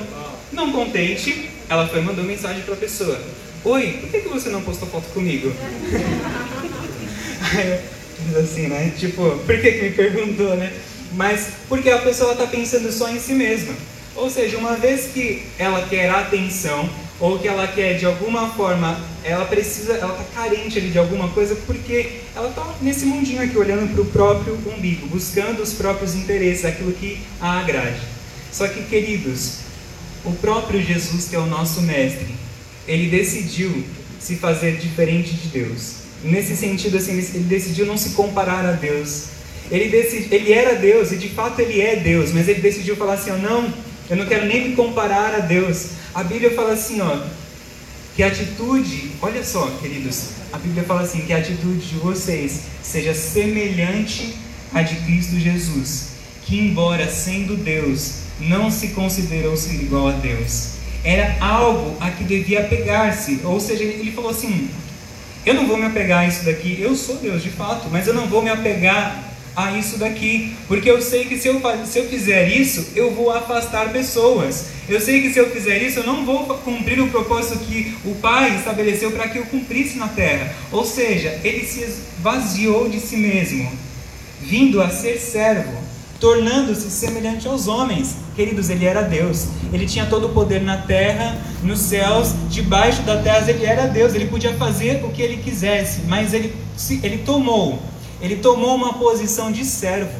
Não 0.51 0.71
contente, 0.71 1.49
ela 1.69 1.87
foi 1.87 2.01
mandou 2.01 2.23
mensagem 2.23 2.61
para 2.63 2.73
a 2.73 2.77
pessoa. 2.77 3.19
Oi, 3.65 3.97
por 4.01 4.09
que, 4.09 4.21
que 4.21 4.29
você 4.29 4.49
não 4.49 4.61
postou 4.61 4.87
foto 4.89 5.05
comigo? 5.13 5.53
assim, 8.39 8.67
né? 8.67 8.91
Tipo, 8.97 9.37
por 9.45 9.59
que, 9.59 9.71
que 9.71 9.81
me 9.83 9.91
perguntou, 9.91 10.55
né? 10.55 10.71
Mas 11.13 11.49
porque 11.69 11.89
a 11.89 11.99
pessoa 11.99 12.33
está 12.33 12.47
pensando 12.47 12.91
só 12.91 13.09
em 13.09 13.19
si 13.19 13.33
mesma. 13.33 13.73
Ou 14.15 14.29
seja, 14.29 14.57
uma 14.57 14.75
vez 14.75 15.07
que 15.13 15.43
ela 15.57 15.87
quer 15.87 16.09
atenção, 16.09 16.87
ou 17.19 17.39
que 17.39 17.47
ela 17.47 17.67
quer 17.67 17.97
de 17.97 18.05
alguma 18.05 18.49
forma, 18.49 18.99
ela 19.23 19.45
precisa, 19.45 19.93
ela 19.93 20.13
está 20.13 20.41
carente 20.41 20.77
ali 20.77 20.89
de 20.89 20.97
alguma 20.97 21.29
coisa 21.29 21.55
porque 21.67 22.19
ela 22.35 22.49
está 22.49 22.75
nesse 22.81 23.05
mundinho 23.05 23.41
aqui 23.41 23.57
olhando 23.57 23.93
para 23.93 24.01
o 24.01 24.05
próprio 24.05 24.59
umbigo, 24.67 25.07
buscando 25.07 25.61
os 25.61 25.73
próprios 25.73 26.15
interesses, 26.15 26.65
aquilo 26.65 26.91
que 26.91 27.19
a 27.39 27.59
agrade. 27.59 28.01
Só 28.51 28.67
que, 28.67 28.83
queridos, 28.83 29.59
o 30.25 30.31
próprio 30.33 30.81
Jesus, 30.81 31.27
que 31.27 31.35
é 31.35 31.39
o 31.39 31.45
nosso 31.45 31.81
mestre, 31.81 32.35
ele 32.87 33.09
decidiu 33.09 33.83
se 34.19 34.35
fazer 34.35 34.77
diferente 34.77 35.33
de 35.33 35.47
Deus. 35.47 35.95
Nesse 36.23 36.55
sentido, 36.55 36.97
assim, 36.97 37.11
ele 37.11 37.43
decidiu 37.43 37.85
não 37.85 37.97
se 37.97 38.11
comparar 38.11 38.65
a 38.65 38.71
Deus. 38.71 39.25
Ele, 39.69 39.89
decidi, 39.89 40.33
ele 40.33 40.53
era 40.53 40.75
Deus 40.75 41.11
e 41.11 41.17
de 41.17 41.29
fato 41.29 41.59
ele 41.59 41.81
é 41.81 41.95
Deus, 41.95 42.31
mas 42.31 42.47
ele 42.47 42.61
decidiu 42.61 42.95
falar 42.95 43.13
assim: 43.13 43.31
não, 43.41 43.73
eu 44.09 44.15
não 44.15 44.25
quero 44.25 44.45
nem 44.45 44.69
me 44.69 44.75
comparar 44.75 45.35
a 45.35 45.39
Deus. 45.39 45.87
A 46.13 46.23
Bíblia 46.23 46.53
fala 46.55 46.73
assim, 46.73 47.01
ó, 47.01 47.17
que 48.15 48.21
a 48.21 48.27
atitude, 48.27 49.11
olha 49.21 49.43
só, 49.43 49.65
queridos, 49.81 50.29
a 50.51 50.57
Bíblia 50.57 50.83
fala 50.83 51.01
assim, 51.01 51.21
que 51.21 51.33
a 51.33 51.37
atitude 51.37 51.87
de 51.87 51.95
vocês 51.95 52.61
seja 52.83 53.15
semelhante 53.15 54.35
à 54.71 54.83
de 54.83 54.95
Cristo 54.97 55.39
Jesus, 55.39 56.09
que 56.45 56.59
embora 56.59 57.09
sendo 57.09 57.57
Deus, 57.57 58.17
não 58.39 58.69
se 58.69 58.89
considerou 58.89 59.57
ser 59.57 59.73
igual 59.73 60.09
a 60.09 60.11
Deus. 60.11 60.73
Era 61.03 61.35
algo 61.39 61.97
a 61.99 62.11
que 62.11 62.23
devia 62.23 62.61
apegar-se, 62.61 63.39
ou 63.43 63.59
seja, 63.59 63.83
ele 63.83 64.11
falou 64.11 64.29
assim: 64.29 64.69
eu 65.45 65.55
não 65.55 65.67
vou 65.67 65.77
me 65.77 65.85
apegar 65.85 66.19
a 66.19 66.27
isso 66.27 66.45
daqui, 66.45 66.77
eu 66.79 66.95
sou 66.95 67.17
Deus 67.17 67.41
de 67.41 67.49
fato, 67.49 67.89
mas 67.91 68.07
eu 68.07 68.13
não 68.13 68.27
vou 68.27 68.41
me 68.41 68.49
apegar 68.49 69.32
a 69.55 69.77
isso 69.77 69.97
daqui, 69.97 70.55
porque 70.67 70.89
eu 70.89 71.01
sei 71.01 71.25
que 71.25 71.37
se 71.37 71.47
eu, 71.47 71.61
se 71.85 71.99
eu 71.99 72.09
fizer 72.09 72.47
isso, 72.49 72.87
eu 72.95 73.13
vou 73.13 73.31
afastar 73.31 73.91
pessoas. 73.91 74.65
Eu 74.89 74.99
sei 74.99 75.21
que 75.21 75.31
se 75.31 75.39
eu 75.39 75.49
fizer 75.49 75.81
isso, 75.81 75.99
eu 75.99 76.05
não 76.05 76.25
vou 76.25 76.45
cumprir 76.57 76.99
o 76.99 77.09
propósito 77.09 77.59
que 77.59 77.95
o 78.03 78.15
Pai 78.15 78.57
estabeleceu 78.57 79.11
para 79.11 79.29
que 79.29 79.37
eu 79.37 79.45
cumprisse 79.45 79.97
na 79.97 80.07
terra. 80.07 80.53
Ou 80.71 80.83
seja, 80.83 81.39
ele 81.43 81.65
se 81.65 81.81
esvaziou 81.81 82.89
de 82.89 82.99
si 82.99 83.15
mesmo, 83.15 83.71
vindo 84.41 84.81
a 84.81 84.89
ser 84.89 85.19
servo, 85.19 85.71
tornando-se 86.19 86.89
semelhante 86.89 87.47
aos 87.47 87.67
homens. 87.67 88.15
Queridos, 88.35 88.69
ele 88.69 88.85
era 88.85 89.03
Deus. 89.03 89.47
Ele 89.71 89.85
tinha 89.85 90.07
todo 90.07 90.27
o 90.27 90.29
poder 90.29 90.61
na 90.61 90.77
terra, 90.77 91.39
nos 91.61 91.79
céus, 91.79 92.33
debaixo 92.49 93.03
da 93.03 93.21
terra, 93.21 93.49
ele 93.51 93.65
era 93.65 93.85
Deus. 93.85 94.15
Ele 94.15 94.25
podia 94.25 94.53
fazer 94.53 95.03
o 95.05 95.11
que 95.11 95.21
ele 95.21 95.37
quisesse, 95.37 96.01
mas 96.07 96.33
ele, 96.33 96.53
ele 97.03 97.19
tomou 97.19 97.92
ele 98.23 98.37
tomou 98.37 98.73
uma 98.73 98.93
posição 98.93 99.51
de 99.51 99.65
servo. 99.65 100.17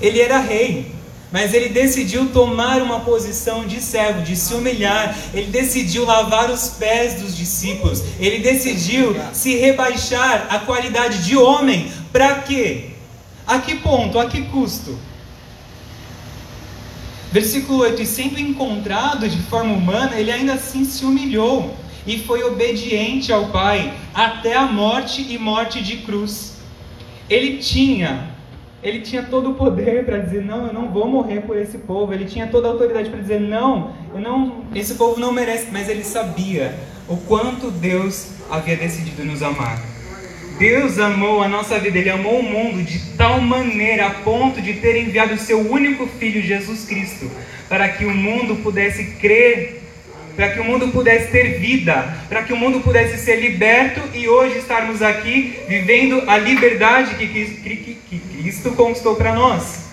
Ele 0.00 0.20
era 0.20 0.40
rei, 0.40 0.92
mas 1.30 1.54
ele 1.54 1.68
decidiu 1.68 2.30
tomar 2.30 2.82
uma 2.82 2.98
posição 3.00 3.64
de 3.64 3.80
servo, 3.80 4.22
de 4.22 4.34
se 4.34 4.52
humilhar. 4.52 5.16
Ele 5.32 5.46
decidiu 5.46 6.04
lavar 6.04 6.50
os 6.50 6.70
pés 6.70 7.22
dos 7.22 7.36
discípulos. 7.36 8.02
Ele 8.18 8.40
decidiu 8.40 9.14
se 9.32 9.54
rebaixar 9.54 10.48
a 10.50 10.58
qualidade 10.58 11.24
de 11.24 11.36
homem. 11.36 11.92
Para 12.12 12.40
quê? 12.40 12.90
A 13.46 13.60
que 13.60 13.76
ponto? 13.76 14.18
A 14.18 14.26
que 14.26 14.42
custo? 14.46 14.98
Versículo 17.30 17.82
8: 17.82 18.02
E 18.02 18.06
sendo 18.06 18.40
encontrado 18.40 19.28
de 19.28 19.40
forma 19.42 19.74
humana, 19.74 20.18
ele 20.18 20.32
ainda 20.32 20.54
assim 20.54 20.84
se 20.84 21.04
humilhou 21.04 21.72
e 22.04 22.18
foi 22.18 22.42
obediente 22.42 23.32
ao 23.32 23.50
Pai 23.50 23.94
até 24.12 24.56
a 24.56 24.66
morte 24.66 25.24
e 25.30 25.38
morte 25.38 25.80
de 25.80 25.98
cruz 25.98 26.49
ele 27.30 27.58
tinha 27.58 28.28
ele 28.82 29.00
tinha 29.00 29.22
todo 29.22 29.50
o 29.50 29.54
poder 29.54 30.06
para 30.06 30.18
dizer 30.18 30.42
não, 30.42 30.66
eu 30.66 30.72
não 30.72 30.88
vou 30.88 31.06
morrer 31.06 31.42
por 31.42 31.56
esse 31.56 31.78
povo. 31.78 32.14
Ele 32.14 32.24
tinha 32.24 32.46
toda 32.46 32.66
a 32.66 32.70
autoridade 32.70 33.10
para 33.10 33.20
dizer 33.20 33.38
não, 33.38 33.92
eu 34.14 34.20
não, 34.20 34.64
esse 34.74 34.94
povo 34.94 35.20
não 35.20 35.32
merece. 35.32 35.66
Mas 35.70 35.88
ele 35.88 36.02
sabia 36.02 36.74
o 37.06 37.16
quanto 37.18 37.70
Deus 37.70 38.32
havia 38.50 38.76
decidido 38.76 39.22
nos 39.24 39.42
amar. 39.42 39.78
Deus 40.58 40.98
amou 40.98 41.42
a 41.42 41.48
nossa 41.48 41.78
vida, 41.78 41.98
Ele 41.98 42.10
amou 42.10 42.38
o 42.38 42.42
mundo 42.42 42.82
de 42.82 42.98
tal 43.16 43.40
maneira 43.40 44.08
a 44.08 44.10
ponto 44.10 44.60
de 44.60 44.74
ter 44.74 44.94
enviado 44.94 45.32
o 45.32 45.38
seu 45.38 45.58
único 45.58 46.06
Filho, 46.06 46.42
Jesus 46.42 46.84
Cristo, 46.84 47.30
para 47.66 47.88
que 47.88 48.04
o 48.04 48.14
mundo 48.14 48.56
pudesse 48.56 49.12
crer 49.12 49.79
para 50.36 50.50
que 50.50 50.60
o 50.60 50.64
mundo 50.64 50.88
pudesse 50.88 51.30
ter 51.30 51.58
vida, 51.58 52.16
para 52.28 52.42
que 52.42 52.52
o 52.52 52.56
mundo 52.56 52.80
pudesse 52.80 53.18
ser 53.18 53.36
liberto 53.36 54.00
e 54.14 54.28
hoje 54.28 54.58
estarmos 54.58 55.02
aqui 55.02 55.58
vivendo 55.68 56.22
a 56.28 56.38
liberdade 56.38 57.14
que, 57.16 57.26
que, 57.26 57.98
que 58.08 58.18
Cristo 58.18 58.72
conquistou 58.72 59.16
para 59.16 59.34
nós. 59.34 59.90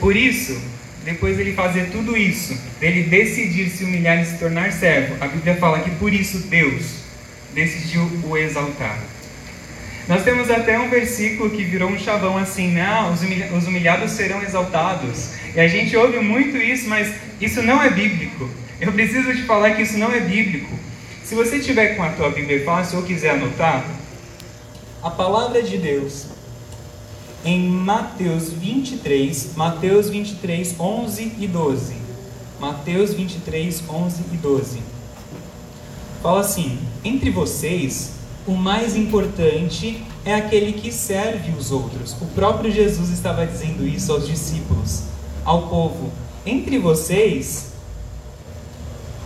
Por 0.00 0.16
isso, 0.16 0.60
depois 1.04 1.36
dele 1.36 1.52
fazer 1.52 1.90
tudo 1.90 2.16
isso, 2.16 2.56
dele 2.80 3.04
decidir 3.04 3.68
se 3.70 3.84
humilhar 3.84 4.22
e 4.22 4.26
se 4.26 4.38
tornar 4.38 4.72
servo, 4.72 5.16
a 5.20 5.26
Bíblia 5.26 5.56
fala 5.56 5.80
que 5.80 5.90
por 5.92 6.12
isso 6.12 6.38
Deus 6.48 6.98
decidiu 7.54 8.08
o 8.24 8.36
exaltar. 8.36 8.98
Nós 10.08 10.24
temos 10.24 10.50
até 10.50 10.78
um 10.78 10.88
versículo 10.88 11.50
que 11.50 11.62
virou 11.62 11.90
um 11.90 11.98
chavão 11.98 12.38
assim, 12.38 12.68
né? 12.68 12.82
Ah, 12.82 13.12
os 13.54 13.66
humilhados 13.66 14.12
serão 14.12 14.42
exaltados. 14.42 15.34
E 15.54 15.60
a 15.60 15.68
gente 15.68 15.94
ouve 15.98 16.18
muito 16.20 16.56
isso, 16.56 16.88
mas 16.88 17.14
isso 17.38 17.62
não 17.62 17.82
é 17.82 17.90
bíblico. 17.90 18.48
Eu 18.80 18.90
preciso 18.92 19.30
te 19.34 19.42
falar 19.42 19.72
que 19.72 19.82
isso 19.82 19.98
não 19.98 20.10
é 20.10 20.20
bíblico. 20.20 20.74
Se 21.22 21.34
você 21.34 21.58
tiver 21.58 21.88
com 21.88 22.02
a 22.02 22.12
tua 22.12 22.30
Bíblia 22.30 22.64
fácil 22.64 23.00
ou 23.00 23.04
quiser 23.04 23.32
anotar, 23.32 23.84
a 25.02 25.10
palavra 25.10 25.62
de 25.62 25.76
Deus 25.76 26.24
em 27.44 27.68
Mateus 27.68 28.50
23, 28.50 29.54
Mateus 29.56 30.08
23, 30.08 30.74
11 30.80 31.32
e 31.38 31.46
12. 31.46 31.94
Mateus 32.58 33.12
23, 33.12 33.82
11 33.86 34.22
e 34.32 34.36
12. 34.38 34.78
Fala 36.22 36.40
assim: 36.40 36.78
Entre 37.04 37.30
vocês 37.30 38.17
o 38.46 38.52
mais 38.52 38.96
importante 38.96 40.02
é 40.24 40.34
aquele 40.34 40.72
que 40.72 40.92
serve 40.92 41.52
os 41.58 41.70
outros. 41.70 42.16
O 42.20 42.26
próprio 42.26 42.70
Jesus 42.70 43.10
estava 43.10 43.46
dizendo 43.46 43.86
isso 43.86 44.12
aos 44.12 44.26
discípulos, 44.26 45.02
ao 45.44 45.68
povo. 45.68 46.10
Entre 46.46 46.78
vocês, 46.78 47.68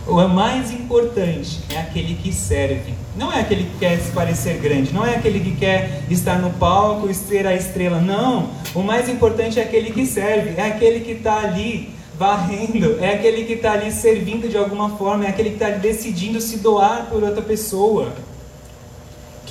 o 0.05 0.15
mais 0.27 0.71
importante 0.71 1.61
é 1.69 1.79
aquele 1.79 2.15
que 2.15 2.33
serve. 2.33 2.93
Não 3.15 3.31
é 3.31 3.39
aquele 3.39 3.63
que 3.63 3.77
quer 3.79 3.97
se 3.99 4.11
parecer 4.11 4.57
grande, 4.57 4.93
não 4.93 5.05
é 5.05 5.15
aquele 5.15 5.39
que 5.39 5.55
quer 5.55 6.03
estar 6.09 6.39
no 6.39 6.49
palco 6.51 7.09
e 7.09 7.13
ser 7.13 7.47
a 7.47 7.55
estrela. 7.55 8.01
Não. 8.01 8.49
O 8.75 8.81
mais 8.81 9.07
importante 9.07 9.59
é 9.59 9.63
aquele 9.63 9.91
que 9.91 10.05
serve, 10.05 10.59
é 10.59 10.67
aquele 10.67 10.99
que 10.99 11.11
está 11.11 11.39
ali 11.39 11.89
varrendo, 12.17 12.99
é 12.99 13.13
aquele 13.13 13.45
que 13.45 13.53
está 13.53 13.73
ali 13.73 13.91
servindo 13.91 14.49
de 14.49 14.57
alguma 14.57 14.97
forma, 14.97 15.25
é 15.25 15.29
aquele 15.29 15.51
que 15.51 15.55
está 15.55 15.69
decidindo 15.69 16.41
se 16.41 16.57
doar 16.57 17.07
por 17.09 17.23
outra 17.23 17.41
pessoa. 17.41 18.13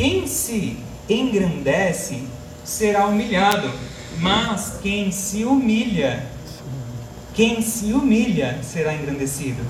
Quem 0.03 0.27
se 0.27 0.77
engrandece 1.09 2.25
será 2.65 3.07
humilhado, 3.07 3.71
mas 4.19 4.79
quem 4.83 5.13
se 5.13 5.45
humilha, 5.45 6.27
quem 7.35 7.63
se 7.63 7.93
humilha 7.93 8.59
será 8.65 8.95
engrandecido. 8.95 9.63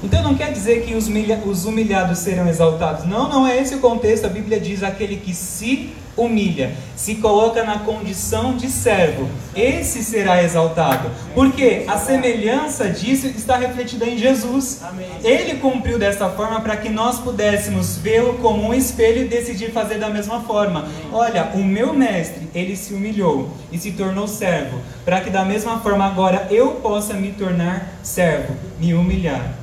Então 0.00 0.22
não 0.22 0.36
quer 0.36 0.52
dizer 0.52 0.84
que 0.84 0.94
os 0.94 1.64
humilhados 1.64 2.20
serão 2.20 2.48
exaltados. 2.48 3.06
Não, 3.06 3.28
não 3.28 3.44
é 3.44 3.60
esse 3.60 3.74
o 3.74 3.80
contexto. 3.80 4.24
A 4.24 4.28
Bíblia 4.28 4.60
diz 4.60 4.84
aquele 4.84 5.16
que 5.16 5.34
se 5.34 5.90
humilha, 6.16 6.72
se 6.94 7.16
coloca 7.16 7.64
na 7.64 7.78
condição 7.80 8.56
de 8.56 8.68
servo, 8.68 9.28
esse 9.54 10.04
será 10.04 10.42
exaltado. 10.42 11.10
Porque 11.34 11.84
a 11.88 11.98
semelhança 11.98 12.88
disso 12.88 13.26
está 13.26 13.56
refletida 13.56 14.06
em 14.06 14.18
Jesus. 14.18 14.80
Ele 15.22 15.54
cumpriu 15.54 15.98
dessa 15.98 16.28
forma 16.28 16.60
para 16.60 16.76
que 16.76 16.88
nós 16.88 17.18
pudéssemos 17.18 17.96
vê-lo 17.96 18.34
como 18.34 18.68
um 18.68 18.74
espelho 18.74 19.22
e 19.22 19.28
decidir 19.28 19.72
fazer 19.72 19.98
da 19.98 20.10
mesma 20.10 20.40
forma. 20.40 20.86
Olha, 21.12 21.50
o 21.54 21.58
meu 21.58 21.94
mestre, 21.94 22.48
ele 22.54 22.76
se 22.76 22.92
humilhou 22.92 23.50
e 23.70 23.78
se 23.78 23.92
tornou 23.92 24.28
servo, 24.28 24.80
para 25.04 25.20
que 25.20 25.30
da 25.30 25.44
mesma 25.44 25.80
forma 25.80 26.04
agora 26.04 26.46
eu 26.50 26.72
possa 26.72 27.14
me 27.14 27.32
tornar 27.32 27.98
servo, 28.02 28.54
me 28.78 28.94
humilhar. 28.94 29.61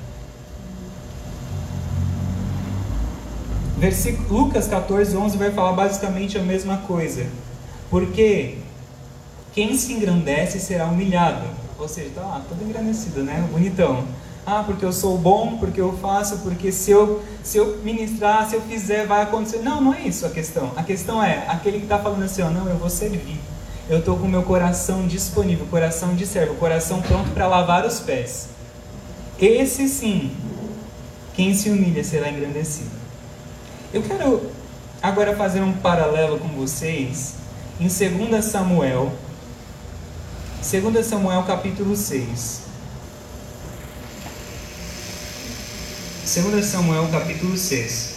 Versículo, 3.79 4.43
Lucas 4.43 4.67
14, 4.67 5.15
11 5.15 5.37
vai 5.37 5.51
falar 5.51 5.71
basicamente 5.71 6.37
a 6.37 6.43
mesma 6.43 6.79
coisa. 6.79 7.25
Porque 7.89 8.57
quem 9.53 9.77
se 9.77 9.93
engrandece 9.93 10.59
será 10.59 10.85
humilhado. 10.85 11.47
Ou 11.77 11.87
seja, 11.87 12.09
tá 12.13 12.21
lá, 12.21 12.41
todo 12.47 12.61
engrandecido, 12.61 13.23
né? 13.23 13.47
Bonitão. 13.49 14.03
Ah, 14.45 14.63
porque 14.65 14.83
eu 14.83 14.91
sou 14.91 15.17
bom, 15.17 15.55
porque 15.57 15.79
eu 15.79 15.93
faço, 15.93 16.39
porque 16.39 16.73
se 16.73 16.91
eu, 16.91 17.23
se 17.41 17.57
eu 17.57 17.77
ministrar, 17.81 18.49
se 18.49 18.55
eu 18.55 18.61
fizer, 18.61 19.07
vai 19.07 19.21
acontecer. 19.21 19.59
Não, 19.59 19.79
não 19.79 19.93
é 19.93 20.01
isso 20.01 20.25
a 20.25 20.29
questão. 20.29 20.73
A 20.75 20.83
questão 20.83 21.23
é 21.23 21.45
aquele 21.47 21.77
que 21.77 21.85
está 21.85 21.99
falando 21.99 22.23
assim, 22.23 22.41
ó, 22.41 22.49
não, 22.49 22.67
eu 22.67 22.75
vou 22.75 22.89
servir. 22.89 23.39
Eu 23.89 23.99
estou 23.99 24.17
com 24.17 24.27
meu 24.27 24.43
coração 24.43 25.07
disponível, 25.07 25.65
coração 25.67 26.15
de 26.15 26.27
servo, 26.27 26.55
coração 26.55 27.01
pronto 27.01 27.29
para 27.31 27.47
lavar 27.47 27.85
os 27.85 28.01
pés. 28.01 28.49
Esse 29.39 29.87
sim, 29.87 30.31
quem 31.33 31.53
se 31.53 31.69
humilha 31.69 32.03
será 32.03 32.29
engrandecido. 32.29 32.98
Eu 33.91 34.03
quero 34.03 34.51
agora 35.01 35.35
fazer 35.35 35.61
um 35.61 35.73
paralelo 35.73 36.37
com 36.37 36.49
vocês 36.49 37.33
em 37.79 37.87
2 37.87 38.45
Samuel, 38.45 39.11
2 40.61 41.05
Samuel 41.05 41.41
capítulo 41.43 41.95
6. 41.95 42.61
2 46.23 46.65
Samuel 46.65 47.09
capítulo 47.11 47.57
6. 47.57 48.13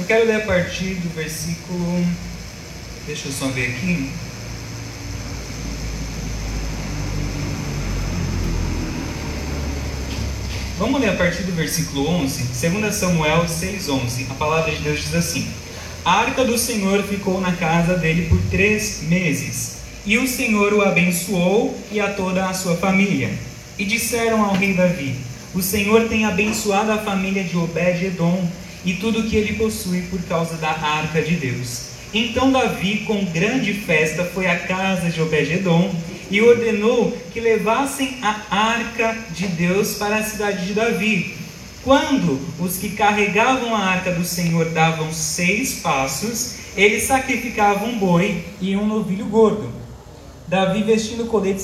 Eu 0.00 0.04
quero 0.04 0.26
ler 0.26 0.42
a 0.42 0.46
partir 0.46 0.94
do 0.96 1.14
versículo. 1.14 2.04
Deixa 3.06 3.28
eu 3.28 3.32
só 3.32 3.46
ver 3.46 3.76
aqui. 3.76 4.12
Vamos 10.76 11.00
ler 11.00 11.10
a 11.10 11.14
partir 11.14 11.44
do 11.44 11.52
versículo 11.52 12.08
11, 12.08 12.68
2 12.68 12.94
Samuel 12.96 13.44
6,11. 13.44 14.28
A 14.28 14.34
palavra 14.34 14.72
de 14.72 14.82
Deus 14.82 15.02
diz 15.02 15.14
assim: 15.14 15.46
A 16.04 16.18
arca 16.18 16.44
do 16.44 16.58
Senhor 16.58 17.00
ficou 17.04 17.40
na 17.40 17.52
casa 17.52 17.96
dele 17.96 18.26
por 18.28 18.40
três 18.50 19.04
meses, 19.04 19.76
e 20.04 20.18
o 20.18 20.26
Senhor 20.26 20.72
o 20.72 20.82
abençoou 20.82 21.78
e 21.92 22.00
a 22.00 22.12
toda 22.12 22.46
a 22.46 22.52
sua 22.52 22.76
família. 22.76 23.30
E 23.78 23.84
disseram 23.84 24.44
ao 24.44 24.54
rei 24.54 24.74
Davi: 24.74 25.14
O 25.54 25.62
Senhor 25.62 26.08
tem 26.08 26.24
abençoado 26.24 26.90
a 26.90 26.98
família 26.98 27.44
de 27.44 27.56
Obed-Edom 27.56 28.44
e 28.84 28.94
tudo 28.94 29.20
o 29.20 29.30
que 29.30 29.36
ele 29.36 29.52
possui 29.52 30.02
por 30.02 30.20
causa 30.22 30.56
da 30.56 30.70
arca 30.70 31.22
de 31.22 31.36
Deus. 31.36 31.82
Então 32.12 32.50
Davi, 32.50 33.04
com 33.06 33.24
grande 33.26 33.72
festa, 33.74 34.24
foi 34.24 34.48
à 34.48 34.58
casa 34.58 35.08
de 35.08 35.22
Obed-Edom 35.22 35.94
e 36.30 36.40
ordenou 36.40 37.16
que 37.32 37.40
levassem 37.40 38.18
a 38.22 38.40
arca 38.50 39.16
de 39.30 39.46
Deus 39.46 39.94
para 39.94 40.16
a 40.16 40.24
cidade 40.24 40.66
de 40.66 40.72
Davi. 40.72 41.36
Quando 41.82 42.40
os 42.58 42.78
que 42.78 42.90
carregavam 42.90 43.74
a 43.74 43.78
arca 43.78 44.10
do 44.10 44.24
Senhor 44.24 44.70
davam 44.70 45.12
seis 45.12 45.80
passos, 45.80 46.56
eles 46.76 47.02
sacrificavam 47.02 47.90
um 47.90 47.98
boi 47.98 48.42
e 48.60 48.74
um 48.74 48.86
novilho 48.86 49.26
gordo. 49.26 49.84
Davi, 50.46 50.82
vestindo 50.82 51.24
colete 51.26 51.62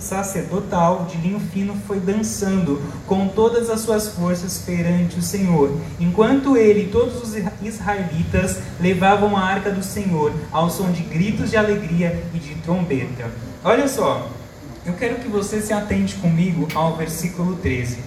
sacerdotal 0.00 1.06
de 1.10 1.16
linho 1.18 1.38
fino, 1.38 1.76
foi 1.86 2.00
dançando 2.00 2.82
com 3.06 3.28
todas 3.28 3.70
as 3.70 3.80
suas 3.80 4.08
forças 4.08 4.58
perante 4.58 5.18
o 5.18 5.22
Senhor, 5.22 5.70
enquanto 6.00 6.56
ele 6.56 6.84
e 6.84 6.88
todos 6.88 7.22
os 7.22 7.36
israelitas 7.62 8.58
levavam 8.80 9.36
a 9.36 9.40
arca 9.40 9.70
do 9.70 9.84
Senhor 9.84 10.32
ao 10.50 10.68
som 10.68 10.90
de 10.90 11.02
gritos 11.02 11.50
de 11.50 11.56
alegria 11.56 12.22
e 12.34 12.38
de 12.38 12.54
trombeta. 12.56 13.47
Olha 13.64 13.88
só, 13.88 14.28
eu 14.86 14.92
quero 14.94 15.16
que 15.16 15.28
você 15.28 15.60
se 15.60 15.72
atente 15.72 16.14
comigo 16.16 16.68
ao 16.74 16.96
versículo 16.96 17.56
13 17.56 17.98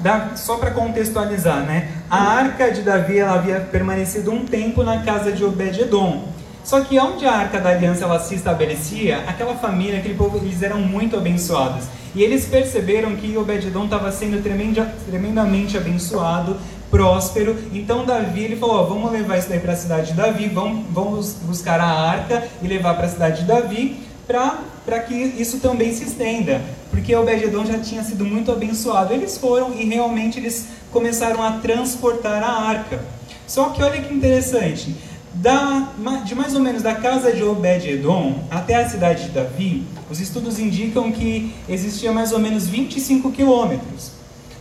da, 0.00 0.36
só 0.36 0.56
para 0.56 0.70
contextualizar, 0.70 1.64
né? 1.64 1.88
A 2.08 2.22
arca 2.22 2.70
de 2.70 2.82
Davi 2.82 3.18
ela 3.18 3.34
havia 3.34 3.60
permanecido 3.60 4.30
um 4.30 4.44
tempo 4.44 4.82
na 4.82 5.02
casa 5.02 5.32
de 5.32 5.44
Obed-edom. 5.44 6.28
Só 6.62 6.80
que 6.82 6.98
onde 7.00 7.26
a 7.26 7.32
arca 7.32 7.58
da 7.58 7.70
aliança 7.70 8.04
ela 8.04 8.20
se 8.20 8.34
estabelecia, 8.34 9.24
aquela 9.26 9.54
família, 9.56 9.98
aquele 9.98 10.14
povo, 10.14 10.36
eles 10.36 10.62
eram 10.62 10.80
muito 10.80 11.16
abençoados. 11.16 11.86
E 12.14 12.22
eles 12.22 12.46
perceberam 12.46 13.16
que 13.16 13.36
Obed-edom 13.36 13.84
estava 13.84 14.12
sendo 14.12 14.42
tremenda, 14.42 14.84
tremendamente 15.08 15.76
abençoado, 15.76 16.56
próspero. 16.90 17.56
Então 17.72 18.04
Davi 18.04 18.44
ele 18.44 18.56
falou: 18.56 18.86
vamos 18.88 19.10
levar 19.10 19.38
isso 19.38 19.48
daí 19.48 19.58
para 19.58 19.72
a 19.72 19.76
cidade 19.76 20.08
de 20.08 20.14
Davi, 20.14 20.48
vamos, 20.48 20.86
vamos 20.92 21.32
buscar 21.42 21.80
a 21.80 21.90
arca 21.90 22.46
e 22.62 22.68
levar 22.68 22.94
para 22.94 23.06
a 23.06 23.10
cidade 23.10 23.40
de 23.40 23.46
Davi 23.46 24.07
para 24.28 25.00
que 25.00 25.14
isso 25.14 25.58
também 25.58 25.92
se 25.94 26.04
estenda, 26.04 26.62
porque 26.90 27.16
Obed-edom 27.16 27.64
já 27.64 27.78
tinha 27.78 28.04
sido 28.04 28.26
muito 28.26 28.52
abençoado. 28.52 29.14
Eles 29.14 29.38
foram 29.38 29.72
e 29.74 29.84
realmente 29.86 30.38
eles 30.38 30.66
começaram 30.92 31.42
a 31.42 31.52
transportar 31.52 32.42
a 32.42 32.68
arca. 32.68 33.02
Só 33.46 33.70
que 33.70 33.82
olha 33.82 34.02
que 34.02 34.12
interessante, 34.12 34.94
da, 35.32 35.92
de 36.24 36.34
mais 36.34 36.54
ou 36.54 36.60
menos 36.60 36.82
da 36.82 36.94
casa 36.94 37.32
de 37.32 37.42
Obed-edom 37.42 38.44
até 38.50 38.74
a 38.74 38.88
cidade 38.88 39.24
de 39.24 39.30
Davi, 39.30 39.84
os 40.10 40.20
estudos 40.20 40.58
indicam 40.58 41.10
que 41.10 41.54
existia 41.66 42.12
mais 42.12 42.30
ou 42.32 42.38
menos 42.38 42.66
25 42.66 43.32
quilômetros. 43.32 44.12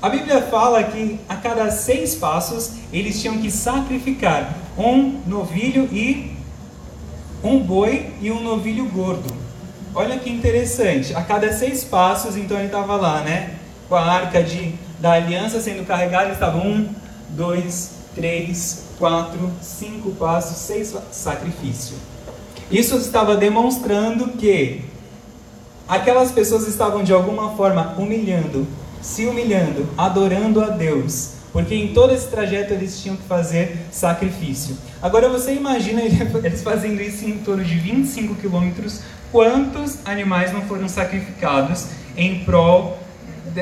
A 0.02 0.10
Bíblia 0.10 0.42
fala 0.44 0.84
que 0.84 1.20
a 1.28 1.36
cada 1.36 1.70
seis 1.72 2.16
passos 2.16 2.74
eles 2.94 3.20
tinham 3.20 3.38
que 3.40 3.52
sacrificar 3.52 4.56
um 4.78 5.20
novilho 5.26 5.90
e 5.92 6.38
um 7.44 7.60
boi 7.60 8.14
e 8.22 8.32
um 8.32 8.42
novilho 8.42 8.86
gordo. 8.86 9.47
Olha 9.98 10.20
que 10.20 10.30
interessante. 10.30 11.16
A 11.16 11.24
cada 11.24 11.51
seis 11.51 11.84
passos, 11.84 12.38
então 12.38 12.56
ele 12.56 12.68
estava 12.68 12.96
lá, 12.98 13.22
né? 13.22 13.56
Com 13.89 13.96
a 13.96 14.01
arca 14.01 14.44
de, 14.44 14.75
da 15.00 15.13
aliança 15.13 15.60
sendo 15.60 15.88
carregada, 15.88 16.25
ele 16.25 16.34
estava 16.34 16.60
um, 16.60 16.88
dois, 17.30 17.94
três, 18.13 18.84
quatro, 19.00 19.50
cinco 19.60 20.12
passos, 20.12 20.58
seis 20.58 20.96
sacrifício. 21.12 21.98
Isso 22.70 22.96
estava 22.98 23.36
demonstrando 23.36 24.27
que 24.34 24.86
aquelas 25.89 26.32
pessoas 26.32 26.68
estavam 26.68 27.04
de 27.04 27.12
alguma 27.12 27.56
forma 27.56 27.96
humilhando, 27.98 28.68
se 29.01 29.25
humilhando, 29.25 29.89
adorando 29.98 30.62
a 30.62 30.68
Deus, 30.68 31.38
porque 31.51 31.74
em 31.74 31.92
todo 31.92 32.13
esse 32.13 32.27
trajeto 32.27 32.72
eles 32.72 33.01
tinham 33.01 33.16
que 33.16 33.24
fazer 33.24 33.88
sacrifício. 33.92 34.77
Agora 35.01 35.27
você 35.27 35.56
imagina 35.56 36.01
eles 36.44 36.62
fazendo 36.62 37.01
isso 37.01 37.25
em 37.25 37.39
torno 37.39 37.63
de 37.63 37.80
25 37.80 38.36
quilômetros 38.36 39.01
quantos 39.32 40.00
animais 40.06 40.54
não 40.54 40.62
foram 40.62 40.88
sacrificados 40.88 41.88
em 42.16 42.40
prol 42.44 43.08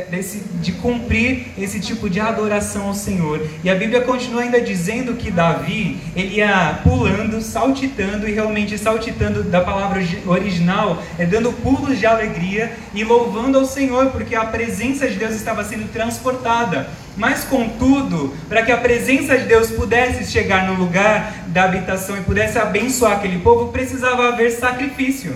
desse, 0.04 0.40
de 0.62 0.74
cumprir 0.74 1.48
esse 1.58 1.80
tipo 1.80 2.10
de 2.10 2.20
adoração 2.20 2.88
ao 2.88 2.94
Senhor. 2.94 3.46
E 3.64 3.70
a 3.70 3.76
Bíblia 3.76 4.02
continua 4.02 4.42
ainda 4.42 4.60
dizendo 4.60 5.14
que 5.14 5.32
Davi, 5.32 5.98
ele 6.16 6.38
ia 6.38 6.80
pulando, 6.84 7.42
saltitando, 7.42 8.28
e 8.28 8.34
realmente 8.34 8.78
saltitando 8.78 9.44
da 9.44 9.62
palavra 9.62 10.02
original, 10.26 11.02
é 11.18 11.26
dando 11.26 11.54
pulos 11.54 11.98
de 12.00 12.06
alegria 12.06 12.74
e 12.94 13.04
louvando 13.04 13.58
ao 13.58 13.66
Senhor, 13.66 14.08
porque 14.08 14.36
a 14.36 14.46
presença 14.46 15.08
de 15.08 15.16
Deus 15.16 15.34
estava 15.34 15.64
sendo 15.64 15.92
transportada. 15.92 16.88
Mas, 17.16 17.46
contudo, 17.46 18.36
para 18.50 18.64
que 18.64 18.72
a 18.74 18.78
presença 18.78 19.38
de 19.38 19.46
Deus 19.46 19.72
pudesse 19.72 20.30
chegar 20.30 20.68
no 20.68 20.74
lugar 20.74 21.46
da 21.48 21.64
habitação 21.64 22.18
e 22.18 22.22
pudesse 22.22 22.60
abençoar 22.60 23.14
aquele 23.14 23.40
povo, 23.40 23.72
precisava 23.72 24.28
haver 24.28 24.52
sacrifício. 24.52 25.34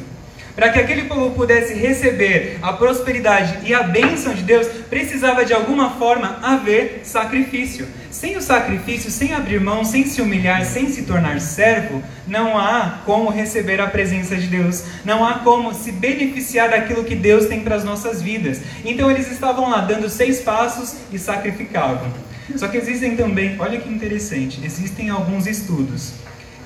Para 0.55 0.69
que 0.69 0.79
aquele 0.79 1.03
povo 1.03 1.35
pudesse 1.35 1.73
receber 1.73 2.57
a 2.61 2.73
prosperidade 2.73 3.59
e 3.63 3.73
a 3.73 3.83
bênção 3.83 4.33
de 4.33 4.41
Deus, 4.41 4.67
precisava 4.89 5.45
de 5.45 5.53
alguma 5.53 5.91
forma 5.91 6.39
haver 6.41 7.01
sacrifício. 7.03 7.87
Sem 8.11 8.35
o 8.35 8.41
sacrifício, 8.41 9.09
sem 9.09 9.33
abrir 9.33 9.61
mão, 9.61 9.85
sem 9.85 10.03
se 10.05 10.21
humilhar, 10.21 10.65
sem 10.65 10.89
se 10.89 11.03
tornar 11.03 11.39
servo, 11.39 12.03
não 12.27 12.57
há 12.57 12.99
como 13.05 13.29
receber 13.29 13.79
a 13.79 13.87
presença 13.87 14.35
de 14.35 14.47
Deus, 14.47 14.83
não 15.05 15.25
há 15.25 15.35
como 15.35 15.73
se 15.73 15.91
beneficiar 15.91 16.69
daquilo 16.69 17.03
que 17.03 17.15
Deus 17.15 17.45
tem 17.45 17.61
para 17.61 17.75
as 17.75 17.83
nossas 17.83 18.21
vidas. 18.21 18.59
Então 18.83 19.09
eles 19.09 19.31
estavam 19.31 19.69
lá 19.69 19.81
dando 19.81 20.09
seis 20.09 20.41
passos 20.41 20.95
e 21.13 21.19
sacrificavam. 21.19 22.11
Só 22.55 22.67
que 22.67 22.77
existem 22.77 23.15
também, 23.15 23.55
olha 23.59 23.79
que 23.79 23.89
interessante, 23.89 24.59
existem 24.63 25.09
alguns 25.09 25.45
estudos 25.45 26.13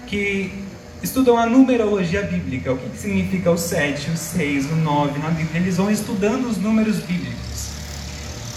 que 0.07 0.62
estudam 1.03 1.37
a 1.37 1.45
numerologia 1.45 2.23
bíblica, 2.23 2.71
o 2.71 2.77
que, 2.77 2.89
que 2.89 2.97
significa 2.97 3.51
o 3.51 3.57
7, 3.57 4.11
o 4.11 4.17
6, 4.17 4.71
o 4.71 4.75
9 4.77 5.19
na 5.19 5.29
Bíblia. 5.29 5.61
Eles 5.61 5.75
vão 5.75 5.91
estudando 5.91 6.47
os 6.47 6.57
números 6.57 6.99
bíblicos. 6.99 7.73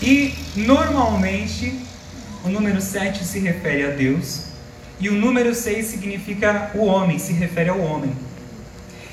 E 0.00 0.34
normalmente 0.54 1.80
o 2.44 2.48
número 2.48 2.80
7 2.80 3.24
se 3.24 3.40
refere 3.40 3.84
a 3.84 3.90
Deus 3.90 4.44
e 5.00 5.08
o 5.08 5.14
número 5.14 5.54
6 5.54 5.86
significa 5.86 6.70
o 6.74 6.84
homem, 6.84 7.18
se 7.18 7.32
refere 7.32 7.70
ao 7.70 7.80
homem. 7.80 8.12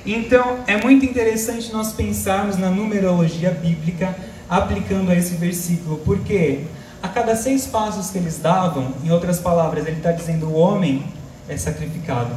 Então 0.06 0.60
é 0.68 0.78
muito 0.78 1.06
interessante 1.06 1.72
nós 1.72 1.94
pensarmos 1.94 2.58
na 2.58 2.70
numerologia 2.70 3.52
bíblica 3.52 4.16
aplicando 4.50 5.10
a 5.10 5.16
esse 5.16 5.36
versículo, 5.36 5.98
porque 6.06 6.66
a 7.02 7.08
cada 7.08 7.36
seis 7.36 7.66
passos 7.66 8.12
que 8.12 8.18
eles 8.18 8.38
davam, 8.38 8.94
em 9.04 9.10
outras 9.10 9.40
palavras, 9.40 9.88
ele 9.88 9.98
está 9.98 10.12
dizendo 10.12 10.48
o 10.48 10.54
homem 10.54 11.04
é 11.50 11.58
sacrificado. 11.58 12.32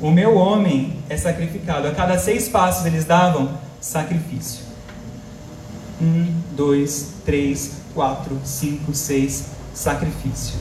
O 0.00 0.10
meu 0.10 0.36
homem 0.36 0.98
é 1.08 1.16
sacrificado. 1.16 1.88
A 1.88 1.94
cada 1.94 2.18
seis 2.18 2.48
passos 2.48 2.84
eles 2.84 3.04
davam 3.04 3.58
sacrifício. 3.80 4.64
Um, 6.00 6.34
dois, 6.54 7.14
três, 7.24 7.76
quatro, 7.94 8.38
cinco, 8.44 8.94
seis. 8.94 9.46
Sacrifício. 9.74 10.56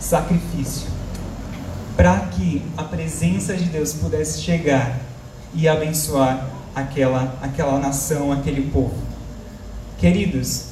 Sacrifício. 0.00 0.88
Para 1.96 2.20
que 2.20 2.62
a 2.76 2.84
presença 2.84 3.54
de 3.54 3.64
Deus 3.64 3.92
pudesse 3.92 4.40
chegar 4.40 4.98
e 5.52 5.68
abençoar 5.68 6.48
aquela, 6.74 7.36
aquela 7.42 7.78
nação, 7.78 8.32
aquele 8.32 8.70
povo. 8.70 8.94
Queridos, 9.98 10.68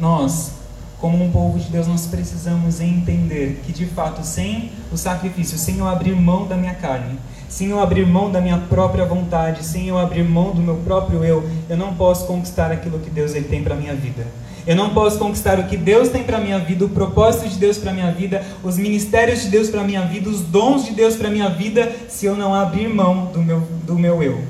nós 0.00 0.56
como 0.98 1.22
um 1.22 1.30
povo 1.30 1.58
de 1.58 1.68
Deus, 1.68 1.86
nós 1.86 2.06
precisamos 2.06 2.80
entender 2.80 3.60
que 3.64 3.72
de 3.72 3.86
fato, 3.86 4.24
sem 4.24 4.72
o 4.90 4.96
sacrifício, 4.96 5.58
sem 5.58 5.78
eu 5.78 5.86
abrir 5.86 6.16
mão 6.16 6.46
da 6.46 6.56
minha 6.56 6.74
carne, 6.74 7.18
sem 7.48 7.68
eu 7.68 7.80
abrir 7.80 8.06
mão 8.06 8.30
da 8.30 8.40
minha 8.40 8.58
própria 8.58 9.04
vontade, 9.04 9.64
sem 9.64 9.88
eu 9.88 9.98
abrir 9.98 10.24
mão 10.24 10.52
do 10.52 10.60
meu 10.60 10.76
próprio 10.76 11.24
eu, 11.24 11.48
eu 11.68 11.76
não 11.76 11.94
posso 11.94 12.26
conquistar 12.26 12.70
aquilo 12.70 12.98
que 12.98 13.10
Deus 13.10 13.34
ele 13.34 13.46
tem 13.46 13.62
para 13.62 13.74
minha 13.74 13.94
vida. 13.94 14.26
Eu 14.66 14.74
não 14.74 14.90
posso 14.90 15.18
conquistar 15.18 15.60
o 15.60 15.64
que 15.64 15.76
Deus 15.76 16.08
tem 16.08 16.24
para 16.24 16.40
minha 16.40 16.58
vida, 16.58 16.84
o 16.84 16.88
propósito 16.88 17.48
de 17.48 17.56
Deus 17.56 17.78
para 17.78 17.92
minha 17.92 18.10
vida, 18.10 18.44
os 18.64 18.76
ministérios 18.76 19.42
de 19.42 19.48
Deus 19.48 19.70
para 19.70 19.84
minha 19.84 20.02
vida, 20.02 20.28
os 20.28 20.40
dons 20.40 20.84
de 20.84 20.90
Deus 20.90 21.14
para 21.14 21.30
minha 21.30 21.48
vida, 21.48 21.92
se 22.08 22.26
eu 22.26 22.34
não 22.34 22.52
abrir 22.52 22.88
mão 22.88 23.26
do 23.26 23.40
meu, 23.40 23.62
do 23.84 23.94
meu 23.94 24.20
eu. 24.24 24.42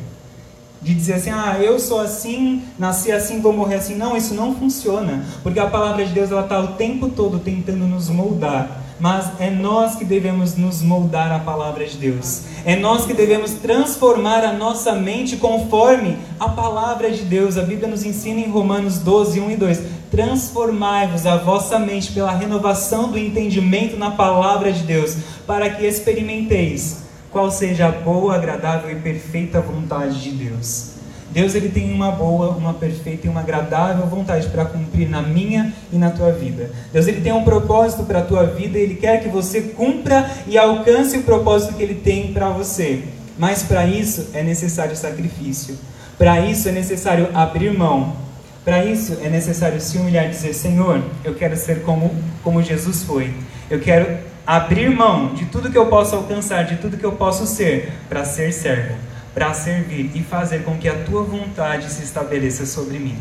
De 0.81 0.95
dizer 0.95 1.15
assim, 1.15 1.31
ah, 1.31 1.59
eu 1.61 1.79
sou 1.79 2.01
assim, 2.01 2.63
nasci 2.79 3.13
assim, 3.13 3.43
vou 3.43 3.53
morrer 3.53 3.75
assim. 3.75 3.95
Não, 3.95 4.17
isso 4.17 4.33
não 4.33 4.55
funciona. 4.55 5.23
Porque 5.43 5.59
a 5.59 5.67
palavra 5.67 6.07
de 6.07 6.13
Deus 6.13 6.31
está 6.31 6.61
o 6.61 6.69
tempo 6.69 7.09
todo 7.09 7.39
tentando 7.39 7.87
nos 7.87 8.09
moldar 8.09 8.86
mas 8.99 9.39
é 9.39 9.51
nós 9.51 9.97
que 9.97 10.05
devemos 10.05 10.57
nos 10.57 10.83
moldar 10.83 11.31
à 11.31 11.39
palavra 11.39 11.85
de 11.85 11.97
Deus. 11.97 12.43
É 12.65 12.77
nós 12.77 13.05
que 13.05 13.13
devemos 13.13 13.53
transformar 13.53 14.45
a 14.45 14.53
nossa 14.53 14.93
mente 14.93 15.37
conforme 15.37 16.17
a 16.41 16.49
palavra 16.49 17.11
de 17.11 17.23
Deus. 17.23 17.59
A 17.59 17.63
Bíblia 17.63 17.89
nos 17.89 18.05
ensina 18.05 18.41
em 18.41 18.51
Romanos 18.51 18.99
12, 18.99 19.41
1 19.41 19.51
e 19.51 19.57
2: 19.57 19.83
Transformai-vos 20.11 21.27
a 21.27 21.37
vossa 21.37 21.79
mente 21.79 22.13
pela 22.13 22.33
renovação 22.33 23.11
do 23.11 23.19
entendimento 23.19 23.97
na 23.97 24.11
palavra 24.11 24.73
de 24.73 24.83
Deus, 24.83 25.17
para 25.47 25.69
que 25.69 25.87
experimenteis 25.87 27.05
qual 27.31 27.51
seja 27.51 27.89
a 27.89 27.93
boa, 27.93 28.35
agradável 28.35 28.91
e 28.91 29.01
perfeita 29.01 29.61
vontade 29.61 30.23
de 30.23 30.31
Deus. 30.31 30.96
Deus 31.31 31.55
ele 31.55 31.69
tem 31.69 31.93
uma 31.93 32.11
boa, 32.11 32.51
uma 32.51 32.75
perfeita 32.75 33.27
e 33.27 33.31
uma 33.31 33.41
agradável 33.41 34.07
vontade 34.07 34.49
para 34.49 34.65
cumprir 34.65 35.09
na 35.09 35.21
minha 35.21 35.73
e 35.93 35.99
na 35.99 36.11
tua 36.11 36.33
vida. 36.33 36.71
Deus 36.93 37.07
ele 37.07 37.21
tem 37.21 37.33
um 37.33 37.45
propósito 37.45 38.05
para 38.05 38.21
a 38.21 38.23
tua 38.23 38.45
vida 38.45 38.79
ele 38.79 38.95
quer 38.95 39.23
que 39.23 39.29
você 39.29 39.61
cumpra 39.61 40.31
e 40.47 40.57
alcance 40.57 41.17
o 41.19 41.23
propósito 41.23 41.75
que 41.75 41.83
ele 41.83 41.97
tem 41.97 42.33
para 42.33 42.49
você. 42.49 43.03
Mas 43.39 43.63
para 43.63 43.87
isso 43.87 44.29
é 44.33 44.43
necessário 44.43 44.97
sacrifício. 44.97 45.77
Para 46.17 46.41
isso 46.41 46.69
é 46.69 46.73
necessário 46.73 47.29
abrir 47.35 47.77
mão. 47.77 48.17
Para 48.65 48.85
isso 48.85 49.19
é 49.23 49.29
necessário 49.29 49.81
se 49.81 49.99
humilhar 49.99 50.27
e 50.27 50.31
dizer: 50.31 50.55
Senhor, 50.55 51.03
eu 51.23 51.35
quero 51.35 51.57
ser 51.57 51.83
como, 51.83 52.11
como 52.43 52.63
Jesus 52.63 53.03
foi. 53.03 53.33
Eu 53.71 53.79
quero 53.81 54.19
abrir 54.47 54.89
mão 54.91 55.35
de 55.35 55.45
tudo 55.47 55.71
que 55.71 55.77
eu 55.77 55.87
posso 55.87 56.15
alcançar, 56.15 56.65
de 56.65 56.77
tudo 56.77 56.97
que 56.97 57.05
eu 57.05 57.13
posso 57.13 57.47
ser, 57.47 57.93
para 58.09 58.25
ser 58.25 58.53
servo, 58.53 58.95
para 59.37 59.53
servir 59.53 60.13
e 60.15 60.23
fazer 60.23 60.65
com 60.65 60.79
que 60.79 60.89
a 60.89 61.05
tua 61.05 61.23
vontade 61.23 61.93
se 61.93 62.03
estabeleça 62.03 62.65
sobre 62.65 62.99
mim. 62.99 63.19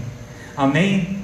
Amém? 0.55 1.19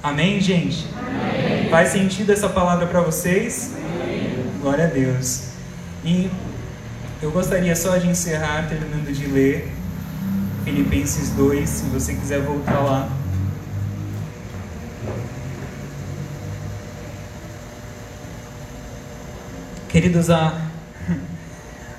Amém, 0.00 0.40
gente? 0.40 0.86
Amém. 0.96 1.68
Faz 1.68 1.88
sentido 1.88 2.30
essa 2.30 2.48
palavra 2.48 2.86
para 2.86 3.00
vocês? 3.00 3.72
Amém. 3.74 4.46
Glória 4.60 4.84
a 4.84 4.86
Deus. 4.86 5.48
E 6.04 6.30
eu 7.20 7.32
gostaria 7.32 7.74
só 7.74 7.96
de 7.96 8.06
encerrar 8.06 8.68
terminando 8.68 9.12
de 9.12 9.26
ler 9.26 9.68
Filipenses 10.64 11.30
2, 11.30 11.68
se 11.68 11.82
você 11.86 12.14
quiser 12.14 12.42
voltar 12.42 12.78
lá. 12.78 13.08
Queridos, 19.88 20.30
a, 20.30 20.69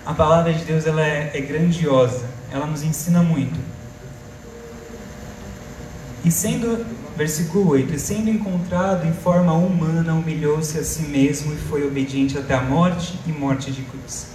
a 0.06 0.14
palavra 0.14 0.54
de 0.54 0.64
Deus 0.64 0.86
ela 0.86 1.02
é, 1.02 1.32
é 1.34 1.42
grandiosa, 1.42 2.26
ela 2.52 2.66
nos 2.66 2.84
ensina 2.84 3.22
muito. 3.22 3.60
E 6.24 6.32
sendo, 6.32 6.86
versículo 7.16 7.70
8, 7.70 7.96
e 7.96 8.00
sendo 8.00 8.30
encontrado 8.30 9.08
em 9.08 9.14
forma 9.14 9.54
humana, 9.54 10.14
humilhou-se 10.14 10.78
a 10.78 10.84
si 10.84 11.04
mesmo 11.04 11.54
e 11.54 11.58
foi 11.58 11.86
obediente 11.86 12.38
até 12.38 12.54
a 12.54 12.62
morte 12.62 13.20
e 13.26 13.32
morte 13.32 13.72
de 13.72 13.82
cruz. 13.84 14.28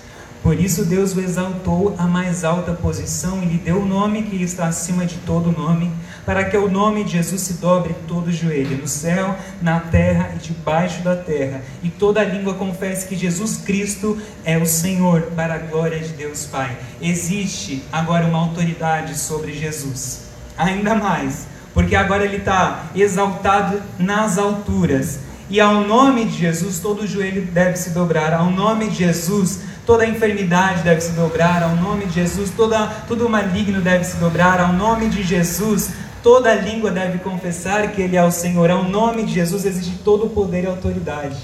Por 0.42 0.58
isso 0.58 0.84
Deus 0.84 1.14
o 1.14 1.20
exaltou 1.20 1.94
à 1.98 2.06
mais 2.06 2.44
alta 2.44 2.72
posição 2.72 3.42
e 3.42 3.46
lhe 3.46 3.58
deu 3.58 3.82
o 3.82 3.86
nome 3.86 4.22
que 4.24 4.40
está 4.42 4.66
acima 4.66 5.04
de 5.04 5.16
todo 5.18 5.50
nome, 5.50 5.90
para 6.26 6.44
que 6.44 6.56
o 6.56 6.68
nome 6.68 7.04
de 7.04 7.12
Jesus 7.12 7.40
se 7.40 7.54
dobre 7.54 7.94
todo 8.08 8.32
joelho, 8.32 8.76
no 8.78 8.88
céu, 8.88 9.36
na 9.62 9.78
terra 9.78 10.32
e 10.34 10.38
debaixo 10.38 11.00
da 11.02 11.14
terra, 11.14 11.62
e 11.84 11.88
toda 11.88 12.24
língua 12.24 12.54
confesse 12.54 13.06
que 13.06 13.14
Jesus 13.14 13.58
Cristo 13.58 14.18
é 14.44 14.58
o 14.58 14.66
Senhor, 14.66 15.22
para 15.36 15.54
a 15.54 15.58
glória 15.58 16.00
de 16.00 16.08
Deus 16.08 16.44
Pai. 16.44 16.76
Existe 17.00 17.84
agora 17.92 18.26
uma 18.26 18.40
autoridade 18.40 19.16
sobre 19.16 19.52
Jesus, 19.52 20.22
ainda 20.58 20.96
mais, 20.96 21.46
porque 21.72 21.94
agora 21.94 22.24
ele 22.24 22.38
está 22.38 22.86
exaltado 22.94 23.80
nas 23.96 24.36
alturas. 24.36 25.20
E 25.48 25.60
ao 25.60 25.82
nome 25.82 26.24
de 26.24 26.38
Jesus, 26.38 26.80
todo 26.80 27.06
joelho 27.06 27.42
deve 27.42 27.76
se 27.76 27.90
dobrar. 27.90 28.34
Ao 28.34 28.50
nome 28.50 28.88
de 28.88 28.96
Jesus, 28.96 29.60
toda 29.86 30.04
enfermidade 30.04 30.82
deve 30.82 31.00
se 31.00 31.12
dobrar 31.12 31.62
ao 31.62 31.76
nome 31.76 32.06
de 32.06 32.14
Jesus, 32.14 32.50
toda, 32.50 32.88
todo 33.06 33.28
maligno 33.28 33.80
deve 33.80 34.02
se 34.02 34.16
dobrar 34.16 34.60
ao 34.60 34.72
nome 34.72 35.08
de 35.08 35.22
Jesus, 35.22 35.90
toda 36.26 36.52
língua 36.52 36.90
deve 36.90 37.18
confessar 37.18 37.92
que 37.92 38.02
Ele 38.02 38.16
é 38.16 38.24
o 38.24 38.32
Senhor, 38.32 38.68
ao 38.68 38.82
nome 38.82 39.22
de 39.22 39.32
Jesus 39.32 39.64
existe 39.64 40.00
todo 40.02 40.26
o 40.26 40.30
poder 40.30 40.64
e 40.64 40.66
autoridade. 40.66 41.36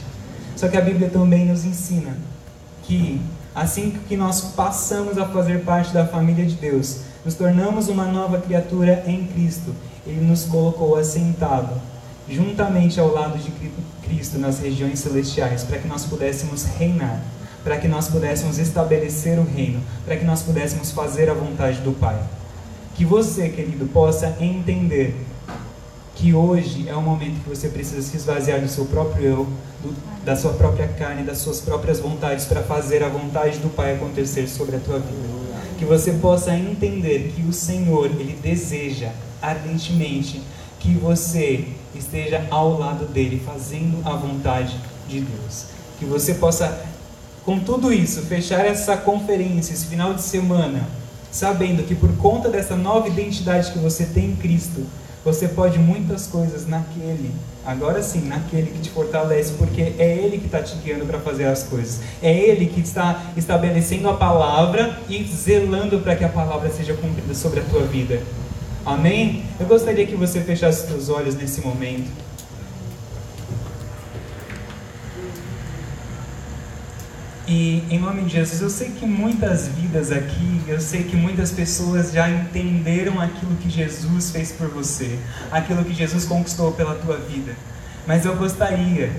Só 0.56 0.66
que 0.66 0.76
a 0.76 0.80
Bíblia 0.80 1.08
também 1.08 1.46
nos 1.46 1.64
ensina 1.64 2.16
que 2.82 3.22
assim 3.54 3.92
que 4.08 4.16
nós 4.16 4.40
passamos 4.56 5.18
a 5.18 5.26
fazer 5.26 5.60
parte 5.60 5.94
da 5.94 6.04
família 6.04 6.44
de 6.44 6.56
Deus, 6.56 6.96
nos 7.24 7.34
tornamos 7.34 7.86
uma 7.86 8.06
nova 8.06 8.40
criatura 8.40 9.04
em 9.06 9.24
Cristo, 9.24 9.72
Ele 10.04 10.20
nos 10.20 10.46
colocou 10.46 10.96
assentado 10.96 11.80
juntamente 12.28 12.98
ao 12.98 13.06
lado 13.06 13.38
de 13.38 13.52
Cristo 14.02 14.36
nas 14.36 14.58
regiões 14.58 14.98
celestiais, 14.98 15.62
para 15.62 15.78
que 15.78 15.86
nós 15.86 16.06
pudéssemos 16.06 16.64
reinar 16.64 17.22
para 17.62 17.78
que 17.78 17.86
nós 17.86 18.08
pudéssemos 18.08 18.58
estabelecer 18.58 19.38
o 19.38 19.44
reino, 19.44 19.80
para 20.04 20.16
que 20.16 20.24
nós 20.24 20.42
pudéssemos 20.42 20.90
fazer 20.90 21.30
a 21.30 21.34
vontade 21.34 21.78
do 21.78 21.92
Pai. 21.92 22.18
Que 22.94 23.04
você, 23.04 23.48
querido, 23.48 23.86
possa 23.86 24.36
entender 24.40 25.14
que 26.14 26.34
hoje 26.34 26.88
é 26.88 26.94
o 26.94 27.02
momento 27.02 27.42
que 27.42 27.48
você 27.48 27.68
precisa 27.68 28.02
se 28.02 28.16
esvaziar 28.16 28.60
do 28.60 28.68
seu 28.68 28.84
próprio 28.84 29.24
eu, 29.24 29.48
do, 29.82 29.94
da 30.24 30.36
sua 30.36 30.52
própria 30.52 30.86
carne, 30.86 31.24
das 31.24 31.38
suas 31.38 31.60
próprias 31.60 31.98
vontades, 31.98 32.44
para 32.44 32.62
fazer 32.62 33.02
a 33.02 33.08
vontade 33.08 33.58
do 33.58 33.68
Pai 33.74 33.94
acontecer 33.94 34.46
sobre 34.46 34.76
a 34.76 34.78
tua 34.78 34.98
vida. 34.98 35.42
Que 35.78 35.84
você 35.84 36.12
possa 36.12 36.54
entender 36.54 37.32
que 37.34 37.42
o 37.42 37.52
Senhor, 37.52 38.06
Ele 38.06 38.38
deseja 38.40 39.10
ardentemente 39.40 40.40
que 40.78 40.94
você 40.94 41.66
esteja 41.94 42.46
ao 42.50 42.78
lado 42.78 43.06
dele, 43.06 43.42
fazendo 43.44 44.00
a 44.04 44.14
vontade 44.14 44.78
de 45.08 45.20
Deus. 45.20 45.66
Que 45.98 46.04
você 46.04 46.34
possa 46.34 46.86
com 47.44 47.58
tudo 47.58 47.92
isso, 47.92 48.22
fechar 48.22 48.64
essa 48.64 48.96
conferência, 48.96 49.72
esse 49.72 49.86
final 49.86 50.14
de 50.14 50.22
semana, 50.22 50.88
sabendo 51.32 51.82
que 51.82 51.94
por 51.94 52.14
conta 52.18 52.48
dessa 52.48 52.76
nova 52.76 53.08
identidade 53.08 53.72
que 53.72 53.78
você 53.78 54.04
tem 54.04 54.26
em 54.26 54.36
Cristo, 54.36 54.86
você 55.24 55.48
pode 55.48 55.78
muitas 55.78 56.26
coisas 56.26 56.66
naquele, 56.66 57.30
agora 57.64 58.02
sim, 58.02 58.26
naquele 58.26 58.72
que 58.72 58.80
te 58.80 58.90
fortalece, 58.90 59.52
porque 59.52 59.80
é 59.80 60.18
Ele 60.20 60.38
que 60.38 60.46
está 60.46 60.60
te 60.60 60.76
guiando 60.76 61.06
para 61.06 61.18
fazer 61.20 61.44
as 61.44 61.62
coisas. 61.62 62.00
É 62.20 62.32
Ele 62.32 62.66
que 62.66 62.80
está 62.80 63.32
estabelecendo 63.36 64.08
a 64.08 64.14
palavra 64.14 64.98
e 65.08 65.24
zelando 65.24 66.00
para 66.00 66.16
que 66.16 66.24
a 66.24 66.28
palavra 66.28 66.70
seja 66.70 66.94
cumprida 66.94 67.34
sobre 67.34 67.60
a 67.60 67.64
tua 67.64 67.82
vida. 67.82 68.20
Amém? 68.84 69.44
Eu 69.60 69.66
gostaria 69.66 70.04
que 70.04 70.16
você 70.16 70.40
fechasse 70.40 70.88
seus 70.88 71.08
olhos 71.08 71.36
nesse 71.36 71.60
momento. 71.60 72.10
E 77.54 77.84
em 77.90 77.98
nome 77.98 78.22
de 78.22 78.30
Jesus, 78.30 78.62
eu 78.62 78.70
sei 78.70 78.88
que 78.92 79.04
muitas 79.04 79.68
vidas 79.68 80.10
aqui, 80.10 80.62
eu 80.66 80.80
sei 80.80 81.02
que 81.02 81.14
muitas 81.14 81.52
pessoas 81.52 82.10
já 82.10 82.26
entenderam 82.26 83.20
aquilo 83.20 83.54
que 83.56 83.68
Jesus 83.68 84.30
fez 84.30 84.52
por 84.52 84.68
você, 84.68 85.18
aquilo 85.50 85.84
que 85.84 85.92
Jesus 85.92 86.24
conquistou 86.24 86.72
pela 86.72 86.94
tua 86.94 87.18
vida. 87.18 87.54
Mas 88.06 88.24
eu 88.24 88.34
gostaria 88.36 89.12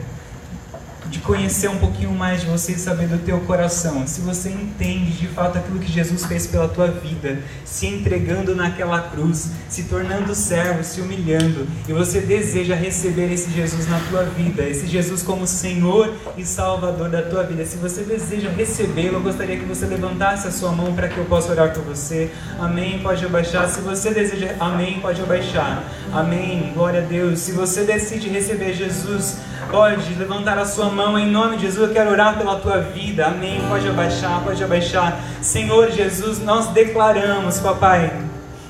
de 1.13 1.19
conhecer 1.19 1.69
um 1.69 1.77
pouquinho 1.77 2.09
mais 2.11 2.41
de 2.41 2.47
você 2.47 2.71
e 2.71 2.75
saber 2.75 3.07
do 3.07 3.19
teu 3.19 3.39
coração. 3.41 4.07
Se 4.07 4.19
você 4.21 4.49
entende 4.49 5.11
de 5.11 5.27
fato 5.27 5.59
aquilo 5.59 5.77
que 5.77 5.91
Jesus 5.91 6.25
fez 6.25 6.47
pela 6.47 6.67
tua 6.67 6.87
vida, 6.87 7.37
se 7.63 7.85
entregando 7.85 8.55
naquela 8.55 8.99
cruz, 8.99 9.51
se 9.69 9.83
tornando 9.83 10.33
servo, 10.33 10.83
se 10.83 11.01
humilhando, 11.01 11.67
e 11.87 11.93
você 11.93 12.19
deseja 12.19 12.73
receber 12.73 13.31
esse 13.31 13.51
Jesus 13.51 13.87
na 13.87 13.99
tua 14.09 14.23
vida, 14.23 14.63
esse 14.63 14.87
Jesus 14.87 15.21
como 15.21 15.45
Senhor 15.45 16.11
e 16.35 16.43
Salvador 16.43 17.09
da 17.09 17.21
tua 17.21 17.43
vida. 17.43 17.63
Se 17.63 17.77
você 17.77 18.01
deseja 18.01 18.49
recebê-lo, 18.49 19.17
eu 19.17 19.21
gostaria 19.21 19.59
que 19.59 19.65
você 19.65 19.85
levantasse 19.85 20.47
a 20.47 20.51
sua 20.51 20.71
mão 20.71 20.95
para 20.95 21.09
que 21.09 21.19
eu 21.19 21.25
possa 21.25 21.51
orar 21.51 21.75
por 21.75 21.83
você. 21.83 22.31
Amém. 22.57 22.97
Pode 23.03 23.23
abaixar. 23.23 23.69
Se 23.69 23.81
você 23.81 24.09
deseja, 24.09 24.55
amém, 24.59 24.99
pode 24.99 25.21
abaixar. 25.21 25.83
Amém. 26.11 26.71
Glória 26.73 27.01
a 27.01 27.05
Deus. 27.05 27.39
Se 27.41 27.51
você 27.51 27.83
decide 27.83 28.29
receber 28.29 28.73
Jesus, 28.73 29.37
pode 29.73 30.13
levantar 30.13 30.59
a 30.59 30.65
sua 30.65 30.85
mão 30.85 31.17
em 31.17 31.25
nome 31.31 31.57
de 31.57 31.63
Jesus. 31.63 31.89
Eu 31.89 31.93
quero 31.93 32.11
orar 32.11 32.37
pela 32.37 32.57
tua 32.59 32.79
vida. 32.79 33.25
Amém. 33.25 33.59
Pode 33.67 33.87
abaixar, 33.89 34.39
pode 34.43 34.63
abaixar. 34.63 35.19
Senhor 35.41 35.89
Jesus, 35.89 36.37
nós 36.37 36.67
declaramos, 36.67 37.59
papai, 37.59 38.13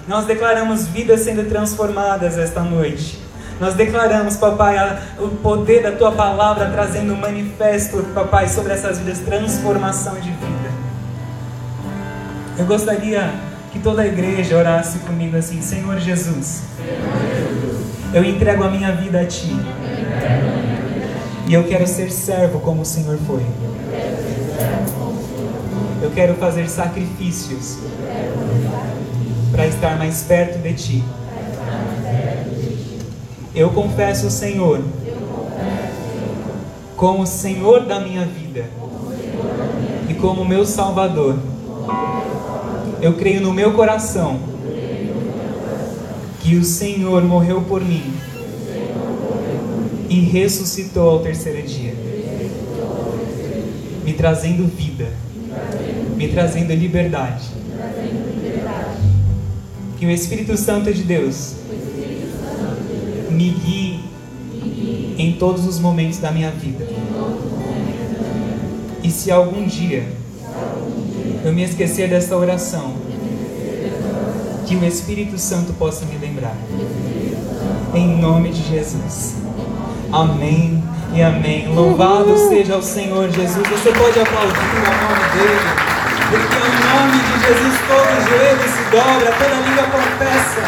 nós 0.08 0.26
declaramos 0.26 0.88
vidas 0.88 1.20
sendo 1.20 1.44
transformadas 1.50 2.38
esta 2.38 2.62
noite. 2.62 3.22
Nós 3.60 3.74
declaramos, 3.74 4.38
papai, 4.38 4.78
o 5.20 5.28
poder 5.28 5.84
da 5.84 5.92
tua 5.92 6.14
palavra 6.14 6.70
trazendo 6.70 7.14
um 7.14 7.18
manifesto, 7.18 8.02
papai, 8.16 8.48
sobre 8.48 8.72
essas 8.72 8.98
vidas, 8.98 9.20
transformação 9.20 10.16
de 10.16 10.32
vida. 10.32 10.72
Eu 12.58 12.66
gostaria 12.66 13.30
que 13.74 13.80
toda 13.80 14.04
a 14.04 14.08
igreja 14.08 14.56
orasse 14.58 15.00
comigo 15.00 15.36
assim: 15.36 15.62
Senhor 15.62 16.00
Jesus, 16.00 16.64
eu 18.14 18.24
entrego 18.24 18.64
a 18.64 18.70
minha 18.70 18.94
vida 18.94 19.20
a 19.20 19.26
ti. 19.26 19.54
E 21.46 21.54
eu 21.54 21.64
quero 21.66 21.86
ser 21.86 22.12
servo 22.12 22.60
como 22.60 22.82
o 22.82 22.86
Senhor 22.86 23.18
foi. 23.28 23.46
Eu 26.02 26.12
quero 26.12 26.36
fazer 26.36 26.70
sacrifícios 26.70 27.78
para 29.52 29.68
estar 29.68 29.98
mais 29.98 30.22
perto 30.24 30.60
de 30.60 30.74
ti. 30.74 31.04
Eu 33.54 33.70
confesso 33.70 34.28
o 34.28 34.32
Senhor 34.32 34.82
como 36.96 37.24
o 37.24 37.28
Senhor 37.28 37.86
da 37.86 38.00
minha 38.00 38.26
vida 38.26 38.66
e 40.10 40.14
como 40.14 40.46
meu 40.46 40.66
Salvador. 40.66 41.38
Eu 43.02 43.14
creio 43.14 43.42
no 43.42 43.54
meu 43.54 43.74
coração 43.74 44.40
que 46.40 46.56
o 46.56 46.64
Senhor 46.64 47.22
morreu 47.24 47.62
por 47.62 47.82
mim 47.82 48.14
e 50.14 50.20
ressuscitou 50.20 51.10
ao 51.10 51.20
terceiro 51.22 51.68
dia, 51.68 51.96
me 54.06 54.14
trazendo 54.14 54.68
vida, 54.68 55.08
me 56.16 56.28
trazendo 56.28 56.72
liberdade. 56.72 57.50
Que 59.98 60.06
o 60.06 60.12
Espírito 60.12 60.56
Santo 60.56 60.94
de 60.94 61.02
Deus 61.02 61.56
me 63.32 63.50
guie 63.50 64.02
em 65.18 65.34
todos 65.34 65.66
os 65.66 65.80
momentos 65.80 66.20
da 66.20 66.32
minha 66.32 66.52
vida. 66.52 66.86
E 69.02 69.10
se 69.10 69.32
algum 69.32 69.66
dia 69.66 70.06
eu 71.44 71.52
me 71.52 71.64
esquecer 71.64 72.08
dessa 72.08 72.38
oração, 72.38 72.94
que 74.68 74.76
o 74.76 74.86
Espírito 74.86 75.40
Santo 75.40 75.74
possa 75.74 76.06
me 76.06 76.18
lembrar. 76.20 76.56
em 77.96 78.20
nome 78.20 78.52
de 78.52 78.62
Jesus. 78.70 79.43
Amém 80.14 80.84
e 81.12 81.24
amém. 81.24 81.74
Louvado 81.74 82.38
seja 82.48 82.78
o 82.78 82.84
Senhor 82.84 83.32
Jesus. 83.32 83.68
Você 83.68 83.92
pode 83.94 84.20
aplaudir 84.20 84.60
o 84.60 84.84
nome 84.86 85.26
dele, 85.34 85.60
porque 86.30 86.56
em 86.56 86.78
nome 86.94 87.18
de 87.18 87.48
Jesus 87.48 87.76
todo 87.88 88.30
joelho 88.30 88.62
se 88.62 88.84
dobra, 88.92 89.34
toda 89.40 89.56
língua 89.68 89.84
confessa 89.86 90.62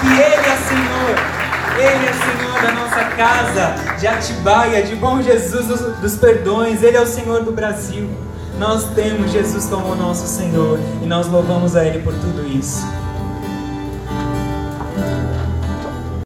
que 0.00 0.08
Ele 0.08 0.44
é 0.44 0.56
Senhor. 0.66 1.40
Ele 1.78 2.04
é 2.04 2.12
Senhor 2.12 2.62
da 2.62 2.72
nossa 2.72 3.04
casa, 3.16 3.96
de 3.96 4.08
Atibaia, 4.08 4.82
de 4.82 4.96
bom 4.96 5.22
Jesus 5.22 5.66
dos, 5.66 5.80
dos 5.98 6.16
perdões. 6.16 6.82
Ele 6.82 6.96
é 6.96 7.00
o 7.00 7.06
Senhor 7.06 7.44
do 7.44 7.52
Brasil. 7.52 8.10
Nós 8.58 8.86
temos 8.96 9.30
Jesus 9.30 9.66
como 9.66 9.94
nosso 9.94 10.26
Senhor 10.26 10.80
e 11.00 11.06
nós 11.06 11.28
louvamos 11.28 11.76
a 11.76 11.84
Ele 11.84 12.00
por 12.00 12.12
tudo 12.12 12.44
isso. 12.44 12.84